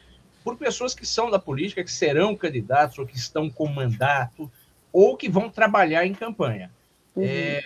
por 0.45 0.57
pessoas 0.57 0.95
que 0.95 1.07
são 1.07 1.31
da 1.31 1.39
política, 1.39 1.83
que 1.83 1.91
serão 1.91 2.37
candidatos 2.37 2.99
ou 2.99 3.07
que 3.07 3.17
estão 3.17 3.49
com 3.49 3.67
mandato 3.67 4.51
ou 4.93 5.17
que 5.17 5.29
vão 5.29 5.49
trabalhar 5.49 6.07
em 6.07 6.13
campanha. 6.13 6.71
Uhum. 7.17 7.25
É, 7.27 7.63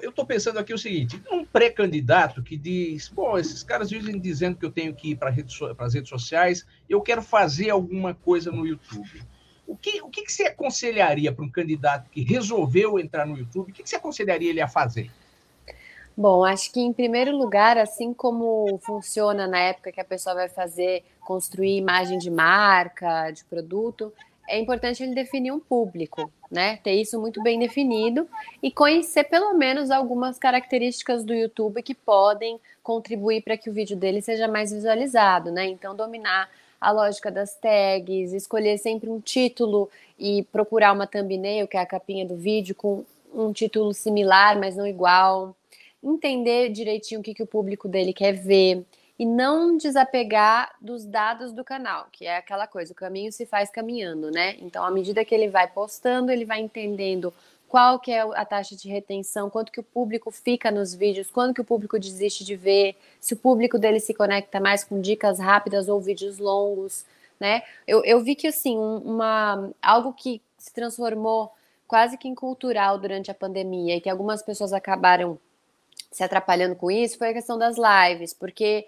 eu 0.00 0.10
estou 0.10 0.24
pensando 0.24 0.58
aqui 0.58 0.72
o 0.72 0.78
seguinte: 0.78 1.22
um 1.30 1.44
pré-candidato 1.44 2.42
que 2.42 2.56
diz, 2.56 3.08
bom, 3.08 3.38
esses 3.38 3.62
caras 3.62 3.90
vivem 3.90 4.18
dizendo 4.18 4.56
que 4.56 4.64
eu 4.64 4.72
tenho 4.72 4.94
que 4.94 5.10
ir 5.10 5.16
para 5.16 5.30
rede, 5.30 5.54
as 5.78 5.94
redes 5.94 6.08
sociais, 6.08 6.66
eu 6.88 7.02
quero 7.02 7.20
fazer 7.20 7.70
alguma 7.70 8.14
coisa 8.14 8.50
no 8.50 8.66
YouTube. 8.66 9.22
O 9.66 9.76
que, 9.76 10.02
o 10.02 10.08
que, 10.08 10.22
que 10.22 10.32
você 10.32 10.44
aconselharia 10.44 11.32
para 11.32 11.44
um 11.44 11.48
candidato 11.48 12.10
que 12.10 12.22
resolveu 12.22 12.98
entrar 12.98 13.26
no 13.26 13.38
YouTube? 13.38 13.70
O 13.70 13.74
que, 13.74 13.82
que 13.82 13.88
você 13.88 13.96
aconselharia 13.96 14.50
ele 14.50 14.60
a 14.60 14.68
fazer? 14.68 15.10
Bom, 16.16 16.44
acho 16.44 16.70
que 16.70 16.80
em 16.80 16.92
primeiro 16.92 17.34
lugar, 17.34 17.78
assim 17.78 18.12
como 18.12 18.78
funciona 18.82 19.46
na 19.46 19.58
época 19.58 19.90
que 19.90 20.00
a 20.00 20.04
pessoa 20.04 20.34
vai 20.34 20.48
fazer, 20.48 21.04
construir 21.20 21.78
imagem 21.78 22.18
de 22.18 22.30
marca, 22.30 23.30
de 23.30 23.44
produto, 23.44 24.12
é 24.46 24.58
importante 24.58 25.02
ele 25.02 25.14
definir 25.14 25.52
um 25.52 25.60
público, 25.60 26.30
né? 26.50 26.76
Ter 26.78 26.92
isso 26.92 27.18
muito 27.18 27.42
bem 27.42 27.58
definido 27.58 28.28
e 28.62 28.70
conhecer 28.70 29.24
pelo 29.24 29.54
menos 29.54 29.90
algumas 29.90 30.38
características 30.38 31.24
do 31.24 31.32
YouTube 31.32 31.82
que 31.82 31.94
podem 31.94 32.60
contribuir 32.82 33.42
para 33.42 33.56
que 33.56 33.70
o 33.70 33.72
vídeo 33.72 33.96
dele 33.96 34.20
seja 34.20 34.46
mais 34.46 34.70
visualizado, 34.70 35.50
né? 35.50 35.66
Então, 35.66 35.96
dominar 35.96 36.50
a 36.78 36.90
lógica 36.90 37.30
das 37.30 37.54
tags, 37.54 38.32
escolher 38.32 38.76
sempre 38.76 39.08
um 39.08 39.20
título 39.20 39.88
e 40.18 40.42
procurar 40.52 40.92
uma 40.92 41.06
thumbnail, 41.06 41.66
que 41.66 41.76
é 41.76 41.80
a 41.80 41.86
capinha 41.86 42.26
do 42.26 42.36
vídeo, 42.36 42.74
com 42.74 43.04
um 43.32 43.52
título 43.52 43.94
similar, 43.94 44.58
mas 44.58 44.76
não 44.76 44.86
igual 44.86 45.54
entender 46.02 46.68
direitinho 46.70 47.20
o 47.20 47.22
que, 47.22 47.34
que 47.34 47.42
o 47.42 47.46
público 47.46 47.88
dele 47.88 48.12
quer 48.12 48.32
ver 48.32 48.84
e 49.18 49.24
não 49.24 49.76
desapegar 49.76 50.74
dos 50.80 51.04
dados 51.04 51.52
do 51.52 51.62
canal, 51.62 52.08
que 52.10 52.26
é 52.26 52.38
aquela 52.38 52.66
coisa, 52.66 52.92
o 52.92 52.96
caminho 52.96 53.30
se 53.30 53.46
faz 53.46 53.70
caminhando, 53.70 54.30
né? 54.30 54.56
Então, 54.60 54.84
à 54.84 54.90
medida 54.90 55.24
que 55.24 55.34
ele 55.34 55.48
vai 55.48 55.68
postando, 55.68 56.32
ele 56.32 56.44
vai 56.44 56.60
entendendo 56.60 57.32
qual 57.68 57.98
que 57.98 58.10
é 58.10 58.20
a 58.20 58.44
taxa 58.44 58.76
de 58.76 58.88
retenção, 58.88 59.48
quanto 59.48 59.72
que 59.72 59.80
o 59.80 59.82
público 59.82 60.30
fica 60.30 60.70
nos 60.70 60.94
vídeos, 60.94 61.30
quando 61.30 61.54
que 61.54 61.60
o 61.60 61.64
público 61.64 61.98
desiste 61.98 62.44
de 62.44 62.56
ver, 62.56 62.96
se 63.20 63.34
o 63.34 63.36
público 63.36 63.78
dele 63.78 64.00
se 64.00 64.12
conecta 64.12 64.60
mais 64.60 64.84
com 64.84 65.00
dicas 65.00 65.38
rápidas 65.38 65.88
ou 65.88 66.00
vídeos 66.00 66.38
longos, 66.38 67.06
né? 67.38 67.62
Eu, 67.86 68.04
eu 68.04 68.20
vi 68.20 68.34
que, 68.34 68.46
assim, 68.46 68.76
uma, 68.76 69.70
algo 69.80 70.12
que 70.12 70.42
se 70.58 70.72
transformou 70.72 71.52
quase 71.86 72.16
que 72.16 72.28
em 72.28 72.34
cultural 72.34 72.98
durante 72.98 73.30
a 73.30 73.34
pandemia 73.34 73.96
e 73.96 74.00
que 74.00 74.10
algumas 74.10 74.42
pessoas 74.42 74.72
acabaram 74.72 75.38
se 76.12 76.22
atrapalhando 76.22 76.76
com 76.76 76.90
isso 76.90 77.18
foi 77.18 77.30
a 77.30 77.32
questão 77.32 77.58
das 77.58 77.76
lives, 77.76 78.32
porque 78.32 78.86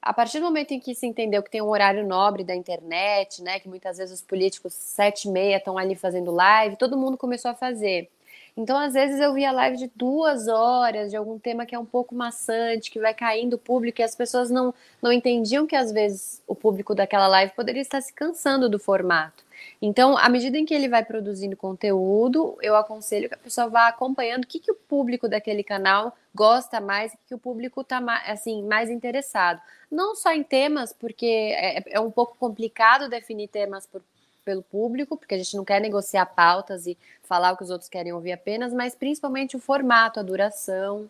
a 0.00 0.12
partir 0.12 0.38
do 0.38 0.44
momento 0.44 0.72
em 0.72 0.80
que 0.80 0.94
se 0.94 1.06
entendeu 1.06 1.42
que 1.42 1.50
tem 1.50 1.60
um 1.60 1.68
horário 1.68 2.06
nobre 2.06 2.44
da 2.44 2.54
internet, 2.54 3.42
né, 3.42 3.58
que 3.58 3.68
muitas 3.68 3.98
vezes 3.98 4.20
os 4.20 4.22
políticos 4.22 4.72
sete 4.72 5.28
e 5.28 5.30
meia 5.30 5.56
estão 5.56 5.76
ali 5.76 5.94
fazendo 5.94 6.30
live, 6.30 6.76
todo 6.76 6.96
mundo 6.96 7.16
começou 7.16 7.50
a 7.50 7.54
fazer. 7.54 8.08
Então, 8.56 8.76
às 8.76 8.94
vezes, 8.94 9.20
eu 9.20 9.32
via 9.34 9.52
live 9.52 9.76
de 9.76 9.90
duas 9.94 10.48
horas 10.48 11.10
de 11.10 11.16
algum 11.16 11.38
tema 11.38 11.64
que 11.64 11.76
é 11.76 11.78
um 11.78 11.84
pouco 11.84 12.12
maçante, 12.12 12.90
que 12.90 12.98
vai 12.98 13.14
caindo 13.14 13.54
o 13.54 13.58
público, 13.58 14.00
e 14.00 14.04
as 14.04 14.16
pessoas 14.16 14.50
não, 14.50 14.74
não 15.00 15.12
entendiam 15.12 15.64
que, 15.64 15.76
às 15.76 15.92
vezes, 15.92 16.42
o 16.44 16.56
público 16.56 16.92
daquela 16.92 17.28
live 17.28 17.52
poderia 17.54 17.82
estar 17.82 18.00
se 18.00 18.12
cansando 18.12 18.68
do 18.68 18.76
formato. 18.76 19.44
Então, 19.80 20.16
à 20.16 20.28
medida 20.28 20.58
em 20.58 20.64
que 20.64 20.74
ele 20.74 20.88
vai 20.88 21.04
produzindo 21.04 21.56
conteúdo, 21.56 22.56
eu 22.60 22.74
aconselho 22.76 23.28
que 23.28 23.34
a 23.34 23.38
pessoa 23.38 23.68
vá 23.68 23.88
acompanhando 23.88 24.44
o 24.44 24.46
que, 24.46 24.58
que 24.58 24.72
o 24.72 24.74
público 24.74 25.28
daquele 25.28 25.62
canal 25.62 26.16
gosta 26.34 26.80
mais, 26.80 27.12
o 27.14 27.18
que 27.26 27.34
o 27.34 27.38
público 27.38 27.80
está 27.80 27.98
assim, 28.26 28.62
mais 28.62 28.90
interessado. 28.90 29.60
Não 29.90 30.14
só 30.14 30.32
em 30.32 30.42
temas, 30.42 30.92
porque 30.92 31.26
é, 31.56 31.82
é 31.86 32.00
um 32.00 32.10
pouco 32.10 32.36
complicado 32.36 33.08
definir 33.08 33.48
temas 33.48 33.86
por, 33.86 34.02
pelo 34.44 34.62
público, 34.62 35.16
porque 35.16 35.34
a 35.34 35.38
gente 35.38 35.56
não 35.56 35.64
quer 35.64 35.80
negociar 35.80 36.26
pautas 36.26 36.86
e 36.86 36.96
falar 37.22 37.52
o 37.52 37.56
que 37.56 37.64
os 37.64 37.70
outros 37.70 37.88
querem 37.88 38.12
ouvir 38.12 38.32
apenas, 38.32 38.72
mas 38.72 38.94
principalmente 38.94 39.56
o 39.56 39.60
formato, 39.60 40.18
a 40.18 40.22
duração 40.22 41.08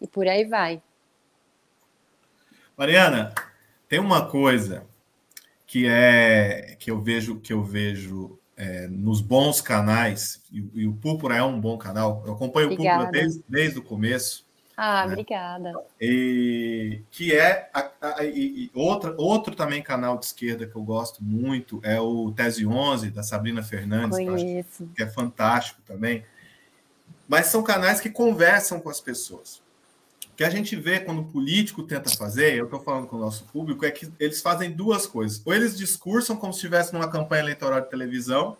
e 0.00 0.06
por 0.06 0.26
aí 0.26 0.44
vai. 0.44 0.82
Mariana, 2.76 3.34
tem 3.88 4.00
uma 4.00 4.26
coisa 4.26 4.86
que 5.72 5.86
é 5.86 6.76
que 6.78 6.90
eu 6.90 7.00
vejo 7.00 7.40
que 7.40 7.50
eu 7.50 7.64
vejo 7.64 8.38
é, 8.58 8.86
nos 8.88 9.22
bons 9.22 9.58
canais 9.62 10.42
e, 10.52 10.62
e, 10.74 10.86
o 10.86 10.92
Púrpura 10.92 11.34
é 11.34 11.42
um 11.42 11.58
bom 11.58 11.78
canal. 11.78 12.22
Eu 12.26 12.34
acompanho 12.34 12.66
obrigada. 12.66 13.04
o 13.04 13.04
Púrpura 13.04 13.22
desde, 13.22 13.44
desde 13.48 13.78
o 13.78 13.82
começo. 13.82 14.46
Ah, 14.76 15.06
né? 15.06 15.12
obrigada. 15.12 15.72
E 15.98 17.00
que 17.10 17.34
é 17.34 17.70
a, 17.72 17.90
a, 18.02 18.22
e, 18.22 18.70
outra, 18.74 19.14
outro 19.16 19.54
também 19.54 19.82
canal 19.82 20.18
de 20.18 20.26
esquerda 20.26 20.66
que 20.66 20.76
eu 20.76 20.82
gosto 20.82 21.24
muito 21.24 21.80
é 21.82 21.98
o 21.98 22.30
Tese 22.32 22.66
11 22.66 23.10
da 23.10 23.22
Sabrina 23.22 23.62
Fernandes, 23.62 24.18
que, 24.18 24.84
que 24.94 25.02
é 25.02 25.06
fantástico 25.06 25.80
também. 25.86 26.22
Mas 27.26 27.46
são 27.46 27.62
canais 27.62 27.98
que 27.98 28.10
conversam 28.10 28.78
com 28.78 28.90
as 28.90 29.00
pessoas. 29.00 29.62
O 30.32 30.36
que 30.36 30.44
a 30.44 30.50
gente 30.50 30.74
vê 30.76 31.00
quando 31.00 31.20
o 31.20 31.24
político 31.26 31.82
tenta 31.82 32.10
fazer, 32.16 32.54
eu 32.54 32.64
estou 32.64 32.80
falando 32.80 33.06
com 33.06 33.16
o 33.16 33.20
nosso 33.20 33.44
público, 33.44 33.84
é 33.84 33.90
que 33.90 34.10
eles 34.18 34.40
fazem 34.40 34.70
duas 34.70 35.06
coisas. 35.06 35.42
Ou 35.44 35.52
eles 35.52 35.76
discursam 35.76 36.36
como 36.36 36.52
se 36.52 36.58
estivesse 36.58 36.92
numa 36.92 37.08
campanha 37.08 37.42
eleitoral 37.42 37.80
de 37.80 37.90
televisão, 37.90 38.56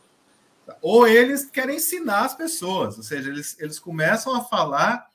ou 0.80 1.08
eles 1.08 1.46
querem 1.46 1.76
ensinar 1.76 2.26
as 2.26 2.34
pessoas, 2.34 2.96
ou 2.96 3.02
seja, 3.02 3.30
eles, 3.30 3.56
eles 3.58 3.78
começam 3.78 4.34
a 4.34 4.44
falar 4.44 5.06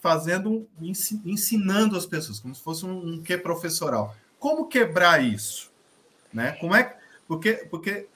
fazendo, 0.00 0.66
ensinando 1.24 1.96
as 1.96 2.06
pessoas, 2.06 2.40
como 2.40 2.54
se 2.54 2.62
fosse 2.62 2.84
um, 2.84 3.14
um 3.14 3.22
quê 3.22 3.36
professoral. 3.36 4.16
Como 4.38 4.68
quebrar 4.68 5.22
isso? 5.22 5.70
Né? 6.32 6.52
Como 6.52 6.74
é 6.74 6.96
porque, 7.26 7.54
porque 7.70 8.06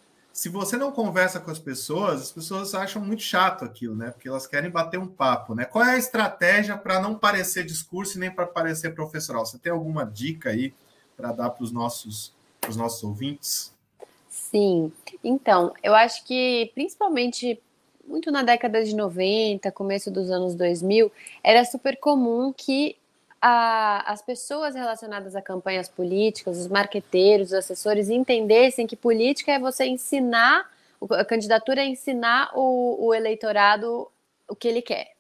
se 0.40 0.49
você 0.49 0.75
não 0.78 0.90
conversa 0.90 1.38
com 1.38 1.50
as 1.50 1.59
pessoas, 1.59 2.23
as 2.23 2.32
pessoas 2.32 2.75
acham 2.75 3.04
muito 3.04 3.23
chato 3.23 3.62
aquilo, 3.62 3.94
né? 3.94 4.11
Porque 4.11 4.26
elas 4.26 4.47
querem 4.47 4.70
bater 4.70 4.99
um 4.99 5.06
papo, 5.06 5.54
né? 5.54 5.66
Qual 5.66 5.85
é 5.85 5.90
a 5.90 5.99
estratégia 5.99 6.78
para 6.78 6.99
não 6.99 7.14
parecer 7.14 7.62
discurso 7.62 8.16
e 8.16 8.20
nem 8.20 8.30
para 8.30 8.47
parecer 8.47 8.94
professoral? 8.94 9.44
Você 9.44 9.59
tem 9.59 9.70
alguma 9.70 10.02
dica 10.02 10.49
aí 10.49 10.73
para 11.14 11.30
dar 11.32 11.50
para 11.50 11.62
os 11.62 11.70
nossos, 11.70 12.32
os 12.66 12.75
nossos 12.75 13.04
ouvintes? 13.04 13.75
Sim, 14.30 14.90
então, 15.23 15.75
eu 15.82 15.94
acho 15.94 16.25
que 16.25 16.73
principalmente 16.75 17.61
muito 18.09 18.30
na 18.30 18.42
década 18.42 18.82
de 18.82 18.97
90, 18.97 19.70
começo 19.73 20.11
dos 20.11 20.30
anos 20.30 20.54
2000, 20.54 21.12
era 21.44 21.66
super 21.66 21.99
comum 21.99 22.50
que 22.50 22.97
a, 23.40 24.12
as 24.12 24.20
pessoas 24.20 24.75
relacionadas 24.75 25.35
a 25.35 25.40
campanhas 25.40 25.88
políticas, 25.88 26.59
os 26.59 26.66
marqueteiros, 26.66 27.49
os 27.49 27.54
assessores, 27.54 28.11
entendessem 28.11 28.87
que 28.87 28.97
política 28.97 29.52
é 29.52 29.59
você 29.59 29.87
ensinar, 29.87 30.70
a 31.11 31.25
candidatura 31.25 31.80
é 31.80 31.87
ensinar 31.87 32.50
o, 32.54 33.06
o 33.06 33.14
eleitorado 33.14 34.11
o 34.47 34.54
que 34.54 34.68
ele 34.68 34.82
quer. 34.82 35.12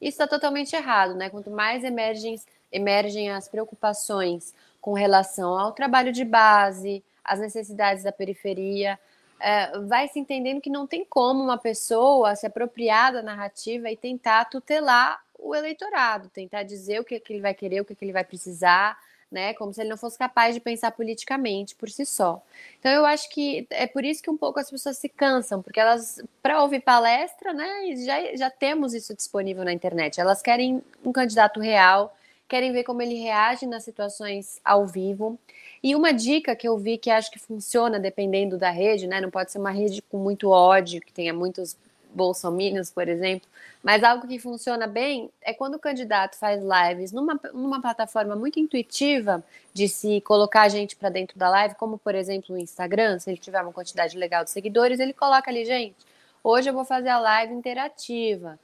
Isso 0.00 0.20
está 0.20 0.26
totalmente 0.26 0.74
errado, 0.76 1.14
né? 1.14 1.30
Quanto 1.30 1.50
mais 1.50 1.82
emergem, 1.82 2.38
emergem 2.70 3.30
as 3.30 3.48
preocupações 3.48 4.54
com 4.80 4.92
relação 4.92 5.58
ao 5.58 5.72
trabalho 5.72 6.12
de 6.12 6.24
base, 6.24 7.02
às 7.24 7.40
necessidades 7.40 8.04
da 8.04 8.12
periferia, 8.12 8.98
é, 9.40 9.78
vai 9.80 10.08
se 10.08 10.18
entendendo 10.18 10.60
que 10.60 10.70
não 10.70 10.86
tem 10.86 11.04
como 11.04 11.42
uma 11.42 11.58
pessoa 11.58 12.34
se 12.34 12.46
apropriar 12.46 13.12
da 13.12 13.22
narrativa 13.22 13.90
e 13.90 13.96
tentar 13.96 14.46
tutelar 14.46 15.20
o 15.38 15.54
eleitorado, 15.54 16.28
tentar 16.28 16.64
dizer 16.64 17.00
o 17.00 17.04
que, 17.04 17.14
é 17.14 17.20
que 17.20 17.32
ele 17.32 17.42
vai 17.42 17.54
querer, 17.54 17.80
o 17.80 17.84
que, 17.84 17.92
é 17.92 17.96
que 17.96 18.04
ele 18.04 18.12
vai 18.12 18.24
precisar, 18.24 18.98
né? 19.30 19.54
Como 19.54 19.72
se 19.72 19.80
ele 19.80 19.90
não 19.90 19.96
fosse 19.96 20.18
capaz 20.18 20.54
de 20.54 20.60
pensar 20.60 20.90
politicamente 20.90 21.74
por 21.74 21.88
si 21.88 22.04
só. 22.04 22.42
Então 22.78 22.90
eu 22.90 23.04
acho 23.04 23.28
que 23.30 23.66
é 23.70 23.86
por 23.86 24.04
isso 24.04 24.22
que 24.22 24.30
um 24.30 24.36
pouco 24.36 24.58
as 24.58 24.70
pessoas 24.70 24.98
se 24.98 25.08
cansam, 25.08 25.62
porque 25.62 25.78
elas, 25.78 26.22
para 26.42 26.62
ouvir 26.62 26.80
palestra, 26.80 27.52
né, 27.52 27.96
já, 28.04 28.36
já 28.36 28.50
temos 28.50 28.94
isso 28.94 29.14
disponível 29.14 29.64
na 29.64 29.72
internet. 29.72 30.20
Elas 30.20 30.42
querem 30.42 30.82
um 31.04 31.12
candidato 31.12 31.60
real, 31.60 32.16
querem 32.48 32.72
ver 32.72 32.84
como 32.84 33.02
ele 33.02 33.14
reage 33.14 33.66
nas 33.66 33.84
situações 33.84 34.58
ao 34.64 34.86
vivo. 34.86 35.38
E 35.82 35.94
uma 35.94 36.12
dica 36.12 36.56
que 36.56 36.66
eu 36.66 36.78
vi 36.78 36.96
que 36.96 37.10
acho 37.10 37.30
que 37.30 37.38
funciona 37.38 38.00
dependendo 38.00 38.56
da 38.56 38.70
rede, 38.70 39.06
né? 39.06 39.20
Não 39.20 39.30
pode 39.30 39.52
ser 39.52 39.58
uma 39.58 39.70
rede 39.70 40.02
com 40.02 40.16
muito 40.18 40.50
ódio, 40.50 41.00
que 41.00 41.12
tenha 41.12 41.34
muitos 41.34 41.76
bolsominions, 42.14 42.90
por 42.90 43.08
exemplo, 43.08 43.48
mas 43.82 44.02
algo 44.02 44.26
que 44.26 44.38
funciona 44.38 44.86
bem 44.86 45.30
é 45.42 45.54
quando 45.54 45.74
o 45.74 45.78
candidato 45.78 46.36
faz 46.36 46.62
lives 46.62 47.12
numa, 47.12 47.38
numa 47.52 47.80
plataforma 47.80 48.34
muito 48.34 48.58
intuitiva 48.58 49.42
de 49.72 49.88
se 49.88 50.20
colocar 50.22 50.62
a 50.62 50.68
gente 50.68 50.96
para 50.96 51.08
dentro 51.08 51.38
da 51.38 51.48
live, 51.48 51.74
como 51.76 51.98
por 51.98 52.14
exemplo 52.14 52.54
o 52.54 52.58
Instagram, 52.58 53.18
se 53.18 53.30
ele 53.30 53.38
tiver 53.38 53.62
uma 53.62 53.72
quantidade 53.72 54.16
legal 54.18 54.44
de 54.44 54.50
seguidores, 54.50 54.98
ele 54.98 55.12
coloca 55.12 55.50
ali, 55.50 55.64
gente, 55.64 55.96
hoje 56.42 56.68
eu 56.68 56.74
vou 56.74 56.84
fazer 56.84 57.10
a 57.10 57.18
live 57.18 57.54
interativa. 57.54 58.58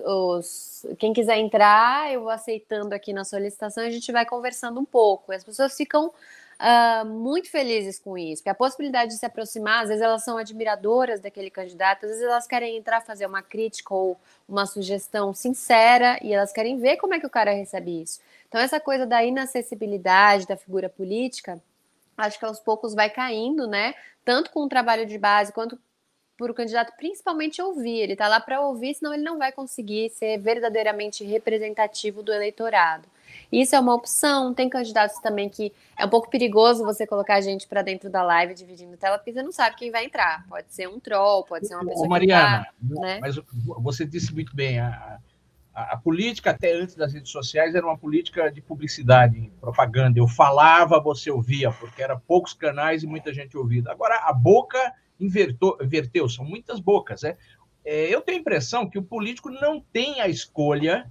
Os, 0.00 0.84
quem 0.98 1.12
quiser 1.12 1.38
entrar, 1.38 2.12
eu 2.12 2.22
vou 2.22 2.30
aceitando 2.30 2.92
aqui 2.92 3.12
na 3.12 3.24
solicitação, 3.24 3.84
a 3.84 3.90
gente 3.90 4.10
vai 4.10 4.26
conversando 4.26 4.80
um 4.80 4.84
pouco. 4.84 5.30
As 5.32 5.44
pessoas 5.44 5.76
ficam 5.76 6.12
uh, 6.60 7.04
muito 7.04 7.50
felizes 7.50 7.98
com 7.98 8.16
isso, 8.16 8.42
porque 8.42 8.50
a 8.50 8.54
possibilidade 8.54 9.12
de 9.12 9.18
se 9.18 9.26
aproximar, 9.26 9.82
às 9.82 9.88
vezes 9.88 10.02
elas 10.02 10.24
são 10.24 10.38
admiradoras 10.38 11.20
daquele 11.20 11.50
candidato, 11.50 12.04
às 12.04 12.10
vezes 12.10 12.24
elas 12.24 12.46
querem 12.46 12.76
entrar 12.76 13.00
fazer 13.00 13.26
uma 13.26 13.42
crítica 13.42 13.94
ou 13.94 14.18
uma 14.48 14.66
sugestão 14.66 15.34
sincera 15.34 16.18
e 16.22 16.32
elas 16.32 16.52
querem 16.52 16.78
ver 16.78 16.96
como 16.96 17.14
é 17.14 17.20
que 17.20 17.26
o 17.26 17.30
cara 17.30 17.52
recebe 17.52 18.02
isso. 18.02 18.20
Então, 18.48 18.60
essa 18.60 18.80
coisa 18.80 19.06
da 19.06 19.24
inacessibilidade 19.24 20.46
da 20.46 20.56
figura 20.56 20.88
política, 20.88 21.60
acho 22.16 22.38
que 22.38 22.44
aos 22.44 22.60
poucos 22.60 22.94
vai 22.94 23.10
caindo, 23.10 23.66
né? 23.66 23.94
Tanto 24.24 24.50
com 24.50 24.64
o 24.64 24.68
trabalho 24.68 25.04
de 25.06 25.18
base 25.18 25.52
quanto 25.52 25.78
por 26.36 26.50
o 26.50 26.54
candidato 26.54 26.92
principalmente 26.96 27.60
ouvir. 27.60 28.00
Ele 28.00 28.12
está 28.12 28.28
lá 28.28 28.40
para 28.40 28.60
ouvir, 28.60 28.94
senão 28.94 29.14
ele 29.14 29.22
não 29.22 29.38
vai 29.38 29.52
conseguir 29.52 30.10
ser 30.10 30.38
verdadeiramente 30.38 31.24
representativo 31.24 32.22
do 32.22 32.32
eleitorado. 32.32 33.08
Isso 33.50 33.74
é 33.74 33.80
uma 33.80 33.94
opção. 33.94 34.52
Tem 34.52 34.68
candidatos 34.68 35.18
também 35.20 35.48
que 35.48 35.72
é 35.98 36.04
um 36.04 36.08
pouco 36.08 36.30
perigoso 36.30 36.84
você 36.84 37.06
colocar 37.06 37.36
a 37.36 37.40
gente 37.40 37.66
para 37.66 37.82
dentro 37.82 38.10
da 38.10 38.22
live 38.22 38.54
dividindo 38.54 38.96
tela, 38.96 39.18
porque 39.18 39.32
você 39.32 39.42
não 39.42 39.52
sabe 39.52 39.76
quem 39.76 39.90
vai 39.90 40.04
entrar. 40.04 40.46
Pode 40.48 40.66
ser 40.72 40.88
um 40.88 41.00
troll, 41.00 41.44
pode 41.44 41.66
ser 41.66 41.74
uma 41.74 41.84
pessoa. 41.84 42.06
Ô, 42.06 42.08
Mariana, 42.08 42.64
tá, 42.64 42.70
né? 42.80 43.18
mas 43.20 43.38
você 43.56 44.04
disse 44.04 44.32
muito 44.34 44.54
bem, 44.54 44.78
a, 44.78 45.18
a, 45.74 45.94
a, 45.94 45.96
política 45.96 46.50
até 46.50 46.72
antes 46.72 46.94
das 46.94 47.12
redes 47.12 47.30
sociais 47.30 47.74
era 47.74 47.86
uma 47.86 47.98
política 47.98 48.50
de 48.50 48.60
publicidade, 48.60 49.52
propaganda. 49.60 50.18
Eu 50.18 50.26
falava, 50.26 51.00
você 51.00 51.30
ouvia, 51.30 51.70
porque 51.72 52.02
era 52.02 52.16
poucos 52.16 52.52
canais 52.54 53.02
e 53.02 53.06
muita 53.06 53.32
gente 53.32 53.56
ouvida. 53.56 53.90
Agora 53.90 54.16
a 54.24 54.32
boca 54.32 54.92
invertou, 55.20 55.78
inverteu, 55.80 56.28
são 56.28 56.44
muitas 56.44 56.80
bocas, 56.80 57.22
né? 57.22 57.36
É, 57.84 58.12
eu 58.12 58.20
tenho 58.20 58.38
a 58.38 58.40
impressão 58.40 58.90
que 58.90 58.98
o 58.98 59.02
político 59.02 59.48
não 59.48 59.80
tem 59.80 60.20
a 60.20 60.28
escolha 60.28 61.10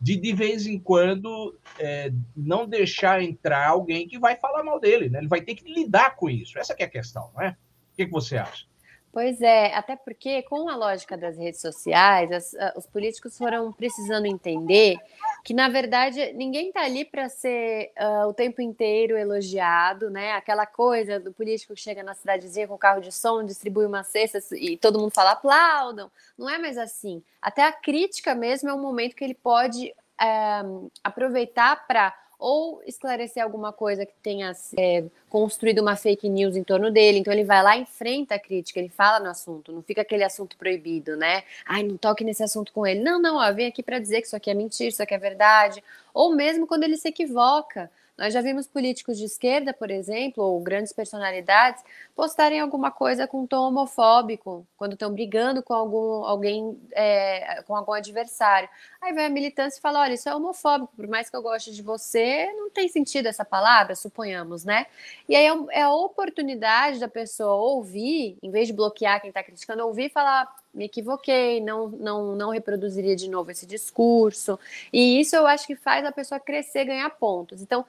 de 0.00 0.16
de 0.16 0.32
vez 0.32 0.66
em 0.66 0.78
quando 0.78 1.58
é, 1.78 2.12
não 2.36 2.66
deixar 2.66 3.22
entrar 3.22 3.68
alguém 3.68 4.06
que 4.06 4.18
vai 4.18 4.36
falar 4.36 4.62
mal 4.62 4.78
dele, 4.78 5.08
né? 5.08 5.18
Ele 5.18 5.28
vai 5.28 5.40
ter 5.40 5.54
que 5.54 5.72
lidar 5.72 6.16
com 6.16 6.30
isso. 6.30 6.58
Essa 6.58 6.74
é 6.78 6.84
a 6.84 6.88
questão, 6.88 7.30
não 7.34 7.42
é? 7.42 7.50
O 7.92 7.96
que, 7.96 8.06
que 8.06 8.12
você 8.12 8.36
acha? 8.36 8.66
Pois 9.12 9.40
é, 9.40 9.74
até 9.74 9.96
porque 9.96 10.42
com 10.42 10.68
a 10.68 10.76
lógica 10.76 11.16
das 11.16 11.36
redes 11.36 11.60
sociais, 11.60 12.30
as, 12.30 12.52
os 12.76 12.86
políticos 12.86 13.36
foram 13.36 13.72
precisando 13.72 14.26
entender 14.26 14.96
que, 15.44 15.54
na 15.54 15.68
verdade, 15.68 16.32
ninguém 16.34 16.68
está 16.68 16.82
ali 16.82 17.04
para 17.04 17.28
ser 17.28 17.92
uh, 17.98 18.28
o 18.28 18.34
tempo 18.34 18.60
inteiro 18.60 19.16
elogiado, 19.16 20.10
né? 20.10 20.32
Aquela 20.32 20.66
coisa 20.66 21.18
do 21.18 21.32
político 21.32 21.74
que 21.74 21.80
chega 21.80 22.02
na 22.02 22.14
cidadezinha 22.14 22.68
com 22.68 22.76
carro 22.76 23.00
de 23.00 23.12
som, 23.12 23.44
distribui 23.44 23.86
uma 23.86 24.02
cesta 24.02 24.38
e 24.56 24.76
todo 24.76 24.98
mundo 24.98 25.12
fala 25.14 25.32
aplaudam. 25.32 26.10
Não 26.36 26.48
é 26.48 26.58
mais 26.58 26.76
assim. 26.76 27.22
Até 27.40 27.62
a 27.62 27.72
crítica 27.72 28.34
mesmo 28.34 28.68
é 28.68 28.74
um 28.74 28.82
momento 28.82 29.16
que 29.16 29.24
ele 29.24 29.34
pode 29.34 29.94
uh, 30.20 30.90
aproveitar 31.02 31.86
para 31.86 32.14
ou 32.38 32.80
esclarecer 32.86 33.42
alguma 33.42 33.72
coisa 33.72 34.06
que 34.06 34.12
tenha 34.22 34.52
é, 34.78 35.04
construído 35.28 35.80
uma 35.80 35.96
fake 35.96 36.28
news 36.28 36.54
em 36.54 36.62
torno 36.62 36.90
dele. 36.90 37.18
Então 37.18 37.32
ele 37.32 37.44
vai 37.44 37.62
lá, 37.62 37.76
enfrenta 37.76 38.36
a 38.36 38.38
crítica, 38.38 38.78
ele 38.78 38.88
fala 38.88 39.18
no 39.18 39.28
assunto, 39.28 39.72
não 39.72 39.82
fica 39.82 40.02
aquele 40.02 40.22
assunto 40.22 40.56
proibido, 40.56 41.16
né? 41.16 41.42
Ai, 41.66 41.82
não 41.82 41.96
toque 41.96 42.22
nesse 42.22 42.42
assunto 42.42 42.72
com 42.72 42.86
ele. 42.86 43.00
Não, 43.00 43.20
não, 43.20 43.36
ó, 43.36 43.52
vem 43.52 43.66
aqui 43.66 43.82
para 43.82 43.98
dizer 43.98 44.20
que 44.20 44.28
isso 44.28 44.36
aqui 44.36 44.50
é 44.50 44.54
mentira, 44.54 44.88
isso 44.88 45.02
aqui 45.02 45.14
é 45.14 45.18
verdade. 45.18 45.82
Ou 46.14 46.34
mesmo 46.34 46.66
quando 46.66 46.84
ele 46.84 46.96
se 46.96 47.08
equivoca. 47.08 47.90
Nós 48.18 48.34
já 48.34 48.40
vimos 48.40 48.66
políticos 48.66 49.16
de 49.16 49.24
esquerda, 49.24 49.72
por 49.72 49.92
exemplo, 49.92 50.42
ou 50.42 50.60
grandes 50.60 50.92
personalidades, 50.92 51.84
postarem 52.16 52.58
alguma 52.58 52.90
coisa 52.90 53.28
com 53.28 53.46
tom 53.46 53.68
homofóbico, 53.68 54.66
quando 54.76 54.94
estão 54.94 55.12
brigando 55.12 55.62
com 55.62 55.72
algum, 55.72 56.24
alguém, 56.24 56.76
é, 56.90 57.62
com 57.62 57.76
algum 57.76 57.92
adversário. 57.92 58.68
Aí 59.00 59.12
vai 59.12 59.26
a 59.26 59.30
militância 59.30 59.78
e 59.78 59.80
fala: 59.80 60.00
olha, 60.00 60.14
isso 60.14 60.28
é 60.28 60.34
homofóbico, 60.34 60.92
por 60.96 61.06
mais 61.06 61.30
que 61.30 61.36
eu 61.36 61.42
goste 61.42 61.72
de 61.72 61.80
você, 61.80 62.52
não 62.54 62.68
tem 62.68 62.88
sentido 62.88 63.26
essa 63.26 63.44
palavra, 63.44 63.94
suponhamos, 63.94 64.64
né? 64.64 64.86
E 65.28 65.36
aí 65.36 65.46
é, 65.46 65.78
é 65.78 65.82
a 65.82 65.92
oportunidade 65.92 66.98
da 66.98 67.06
pessoa 67.06 67.54
ouvir, 67.54 68.36
em 68.42 68.50
vez 68.50 68.66
de 68.66 68.72
bloquear 68.72 69.20
quem 69.20 69.28
está 69.28 69.44
criticando, 69.44 69.86
ouvir 69.86 70.06
e 70.06 70.10
falar: 70.10 70.52
me 70.74 70.86
equivoquei, 70.86 71.60
não, 71.60 71.88
não, 71.88 72.34
não 72.34 72.50
reproduziria 72.50 73.14
de 73.14 73.28
novo 73.28 73.50
esse 73.50 73.64
discurso. 73.64 74.58
E 74.92 75.20
isso 75.20 75.36
eu 75.36 75.46
acho 75.46 75.66
que 75.68 75.76
faz 75.76 76.04
a 76.04 76.12
pessoa 76.12 76.40
crescer, 76.40 76.84
ganhar 76.84 77.08
pontos. 77.10 77.62
Então, 77.62 77.84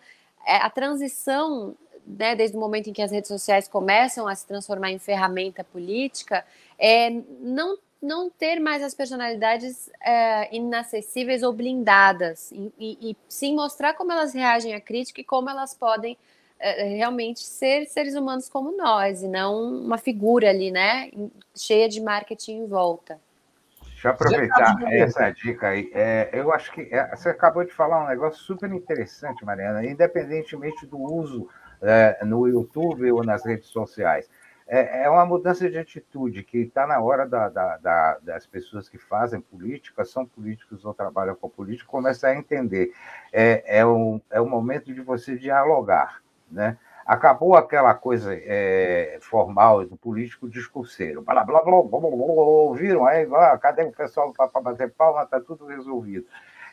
a 0.45 0.69
transição, 0.69 1.75
né, 2.06 2.36
desde 2.36 2.58
o 2.58 2.60
momento 2.60 2.89
em 2.89 2.93
que 2.93 3.02
as 3.02 3.12
redes 3.12 3.28
sociais 3.28 3.67
começam 3.67 4.28
a 4.28 4.36
se 4.36 4.45
transformar 4.45 4.91
em 4.91 4.99
ferramenta 4.99 5.63
política, 5.63 6.45
é 6.78 7.10
não, 7.39 7.78
não 8.02 8.30
ter 8.30 8.60
mais 8.60 8.82
as 8.82 8.93
personalidades 8.93 9.89
é, 10.02 10.56
inacessíveis 10.56 11.43
ou 11.43 11.54
blindadas, 11.54 12.52
e, 12.52 12.71
e, 12.80 13.12
e, 13.12 13.17
sim 13.28 13.56
mostrar 13.56 13.93
como 13.93 14.12
elas 14.12 14.34
reagem 14.34 14.73
à 14.73 14.82
crítica 14.82 15.21
e 15.21 15.23
como 15.23 15.49
elas 15.49 15.73
podem 15.73 16.17
é, 16.60 16.84
realmente 16.95 17.41
ser 17.41 17.86
seres 17.86 18.15
humanos 18.15 18.49
como 18.49 18.75
nós, 18.75 19.21
e 19.21 19.28
não 19.28 19.62
uma 19.63 19.97
figura 19.97 20.49
ali, 20.49 20.71
né, 20.71 21.12
cheia 21.56 21.88
de 21.88 22.02
marketing 22.02 22.63
em 22.63 22.65
volta. 22.65 23.19
Deixa 23.99 24.07
eu 24.07 24.12
aproveitar 24.13 24.77
essa 24.93 25.29
dica 25.29 25.67
aí. 25.67 25.91
É, 25.93 26.29
eu 26.31 26.53
acho 26.53 26.71
que 26.71 26.88
é, 26.89 27.13
você 27.13 27.27
acabou 27.27 27.65
de 27.65 27.73
falar 27.73 28.05
um 28.05 28.07
negócio 28.07 28.41
super 28.41 28.71
interessante, 28.71 29.43
Mariana, 29.43 29.85
independentemente 29.85 30.88
do 30.88 30.97
uso 30.97 31.49
é, 31.81 32.23
no 32.23 32.47
YouTube 32.47 33.12
ou 33.12 33.25
nas 33.25 33.45
redes 33.45 33.67
sociais. 33.67 34.29
é, 34.69 35.03
é 35.03 35.09
uma 35.09 35.25
mudança 35.25 35.69
de 35.69 35.77
atitude 35.77 36.43
que 36.43 36.59
está 36.59 36.88
na 36.88 37.01
hora 37.01 37.27
da, 37.27 37.49
da, 37.49 37.77
da, 37.77 38.19
das 38.19 38.47
pessoas 38.47 38.88
que 38.88 38.97
fazem 38.97 39.41
política, 39.41 40.05
são 40.05 40.25
políticos 40.25 40.85
ou 40.85 40.93
trabalham 40.93 41.35
com 41.35 41.49
política, 41.49 41.89
começar 41.89 42.29
a 42.29 42.35
entender. 42.35 42.93
É, 43.33 43.79
é, 43.79 43.85
o, 43.85 44.21
é 44.29 44.39
o 44.39 44.47
momento 44.47 44.93
de 44.93 45.01
você 45.01 45.35
dialogar, 45.35 46.21
né? 46.49 46.77
Acabou 47.09 47.55
aquela 47.55 47.95
coisa 47.95 48.35
é, 48.35 49.17
formal 49.19 49.83
do 49.83 49.97
político 49.97 50.47
discurseiro. 50.47 51.23
Blá, 51.23 51.43
blá, 51.43 51.63
blá, 51.63 51.81
blá, 51.81 51.99
blá, 51.99 51.99
blá, 52.01 52.09
ouviram? 52.11 53.03
Aí, 53.03 53.27
ah, 53.33 53.57
cadê 53.57 53.81
o 53.81 53.91
pessoal 53.91 54.31
para 54.31 54.61
bater 54.61 54.91
palma? 54.91 55.23
Está 55.23 55.39
tudo 55.39 55.65
resolvido. 55.65 56.27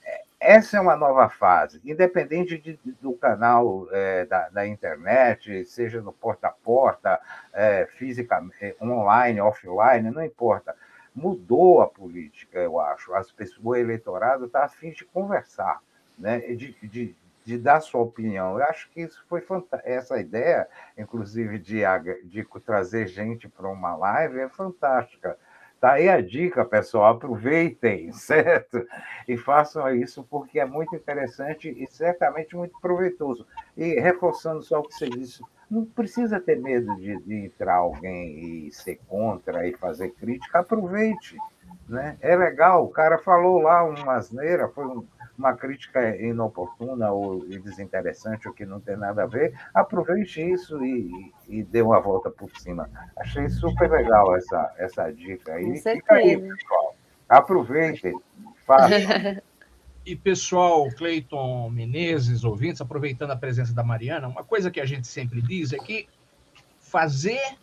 É, 0.04 0.24
essa 0.38 0.76
é 0.76 0.80
uma 0.82 0.94
nova 0.94 1.26
fase, 1.30 1.80
independente 1.82 2.58
de, 2.58 2.78
do 3.00 3.14
canal 3.14 3.88
é, 3.90 4.26
da, 4.26 4.50
da, 4.50 4.66
internet, 4.66 5.64
seja 5.64 6.02
no 6.02 6.12
porta 6.12 6.48
a 6.48 6.52
porta, 6.52 7.18
é, 7.54 7.88
fisicamente, 7.96 8.76
online, 8.78 9.40
offline, 9.40 10.10
não 10.10 10.22
importa. 10.22 10.76
Mudou 11.14 11.80
a 11.80 11.88
política, 11.88 12.58
eu 12.58 12.78
acho. 12.78 13.14
As 13.14 13.32
pessoas, 13.32 13.64
o 13.64 13.74
eleitorado 13.74 14.44
está 14.44 14.64
a 14.64 14.68
fim 14.68 14.90
de 14.90 15.06
conversar, 15.06 15.80
né? 16.18 16.40
de, 16.40 16.76
de, 16.82 17.16
de 17.46 17.56
dar 17.56 17.80
sua 17.80 18.00
opinião. 18.00 18.58
Eu 18.58 18.64
acho 18.64 18.90
que 18.90 19.02
isso 19.02 19.24
foi 19.28 19.40
fantástico. 19.40 19.88
Essa 19.88 20.18
ideia, 20.18 20.68
inclusive, 20.98 21.60
de, 21.60 21.82
de 22.24 22.44
trazer 22.64 23.06
gente 23.06 23.48
para 23.48 23.68
uma 23.68 23.94
live 23.94 24.40
é 24.40 24.48
fantástica. 24.48 25.38
Tá 25.80 25.92
aí 25.92 26.08
a 26.08 26.20
dica, 26.20 26.64
pessoal, 26.64 27.14
aproveitem, 27.14 28.10
certo? 28.12 28.84
E 29.28 29.36
façam 29.36 29.94
isso 29.94 30.26
porque 30.28 30.58
é 30.58 30.64
muito 30.64 30.96
interessante 30.96 31.70
e 31.70 31.86
certamente 31.86 32.56
muito 32.56 32.80
proveitoso. 32.80 33.46
E 33.76 33.94
reforçando 34.00 34.60
só 34.64 34.80
o 34.80 34.82
que 34.82 34.94
você 34.94 35.08
disse, 35.08 35.40
não 35.70 35.84
precisa 35.84 36.40
ter 36.40 36.58
medo 36.58 36.96
de, 36.96 37.16
de 37.22 37.34
entrar 37.44 37.76
alguém 37.76 38.66
e 38.66 38.72
ser 38.72 38.98
contra 39.06 39.68
e 39.68 39.76
fazer 39.76 40.10
crítica, 40.10 40.58
aproveite. 40.58 41.36
Né? 41.88 42.16
É 42.20 42.34
legal, 42.34 42.84
o 42.84 42.88
cara 42.88 43.18
falou 43.18 43.62
lá 43.62 43.84
uma 43.84 44.14
asneira, 44.14 44.68
foi 44.68 44.84
um, 44.84 45.06
uma 45.38 45.54
crítica 45.54 46.16
inoportuna 46.16 47.10
ou 47.10 47.46
desinteressante, 47.46 48.48
ou 48.48 48.54
que 48.54 48.64
não 48.64 48.80
tem 48.80 48.96
nada 48.96 49.24
a 49.24 49.26
ver, 49.26 49.54
aproveite 49.74 50.40
isso 50.40 50.84
e, 50.84 51.32
e, 51.48 51.62
dê 51.62 51.82
uma 51.82 52.00
volta 52.00 52.30
por 52.30 52.50
cima. 52.58 52.88
Achei 53.16 53.48
super 53.48 53.90
legal 53.90 54.34
essa, 54.36 54.74
essa 54.78 55.10
dica 55.10 55.54
aí. 55.54 55.64
Com 55.64 55.76
certeza. 55.76 55.96
Fica 55.96 56.14
aí, 56.14 56.40
pessoal. 56.40 56.96
Aproveitem, 57.28 58.20
façam. 58.66 58.98
E 60.06 60.14
pessoal, 60.14 60.88
Cleiton 60.92 61.68
Menezes, 61.68 62.44
ouvintes, 62.44 62.80
aproveitando 62.80 63.32
a 63.32 63.36
presença 63.36 63.74
da 63.74 63.82
Mariana, 63.82 64.28
uma 64.28 64.44
coisa 64.44 64.70
que 64.70 64.80
a 64.80 64.86
gente 64.86 65.08
sempre 65.08 65.42
diz 65.42 65.72
é 65.72 65.78
que 65.78 66.06
fazer, 66.78 67.56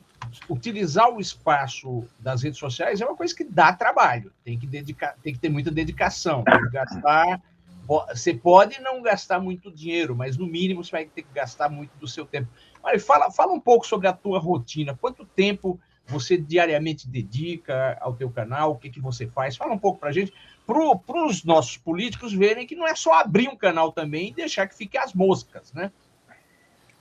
utilizar 0.50 1.10
o 1.10 1.22
espaço 1.22 2.06
das 2.20 2.44
redes 2.44 2.60
sociais 2.60 3.00
é 3.00 3.06
uma 3.06 3.16
coisa 3.16 3.34
que 3.34 3.46
dá 3.46 3.72
trabalho, 3.72 4.30
tem 4.44 4.60
que, 4.60 4.68
dedicar, 4.68 5.16
tem 5.24 5.32
que 5.32 5.40
ter 5.40 5.48
muita 5.48 5.72
dedicação, 5.72 6.44
tem 6.44 6.60
que 6.64 6.70
gastar 6.72 7.42
você 7.86 8.34
pode 8.34 8.82
não 8.82 9.02
gastar 9.02 9.40
muito 9.40 9.72
dinheiro, 9.72 10.16
mas 10.16 10.38
no 10.38 10.48
mínimo 10.48 10.84
você 10.84 10.92
vai 10.92 11.06
ter 11.06 11.24
que 11.24 11.34
gastar 11.34 11.70
muito 11.70 11.92
do 11.98 12.08
seu 12.08 12.26
tempo. 12.26 12.48
Olha, 12.82 13.00
fala, 13.00 13.30
fala 13.30 13.54
um 13.54 13.60
pouco 13.60 13.86
sobre 13.86 14.08
a 14.08 14.14
tua 14.14 14.40
rotina. 14.40 14.98
Quanto 15.00 15.26
tempo 15.26 15.80
você 16.08 16.38
diariamente 16.38 17.08
dedica 17.08 17.98
ao 18.02 18.14
teu 18.14 18.30
canal? 18.30 18.72
O 18.72 18.78
que, 18.78 18.90
que 18.90 19.02
você 19.02 19.28
faz? 19.28 19.56
Fala 19.56 19.74
um 19.74 19.80
pouco 19.80 20.00
para 20.00 20.10
a 20.10 20.14
gente, 20.14 20.34
para 20.66 21.26
os 21.26 21.44
nossos 21.44 21.78
políticos 21.78 22.34
verem 22.34 22.66
que 22.66 22.76
não 22.76 22.88
é 22.88 22.96
só 22.96 23.14
abrir 23.14 23.50
um 23.50 23.56
canal 23.56 23.92
também 23.92 24.30
e 24.30 24.34
deixar 24.34 24.68
que 24.68 24.76
fique 24.76 24.98
as 24.98 25.14
moscas, 25.14 25.74
né? 25.74 25.92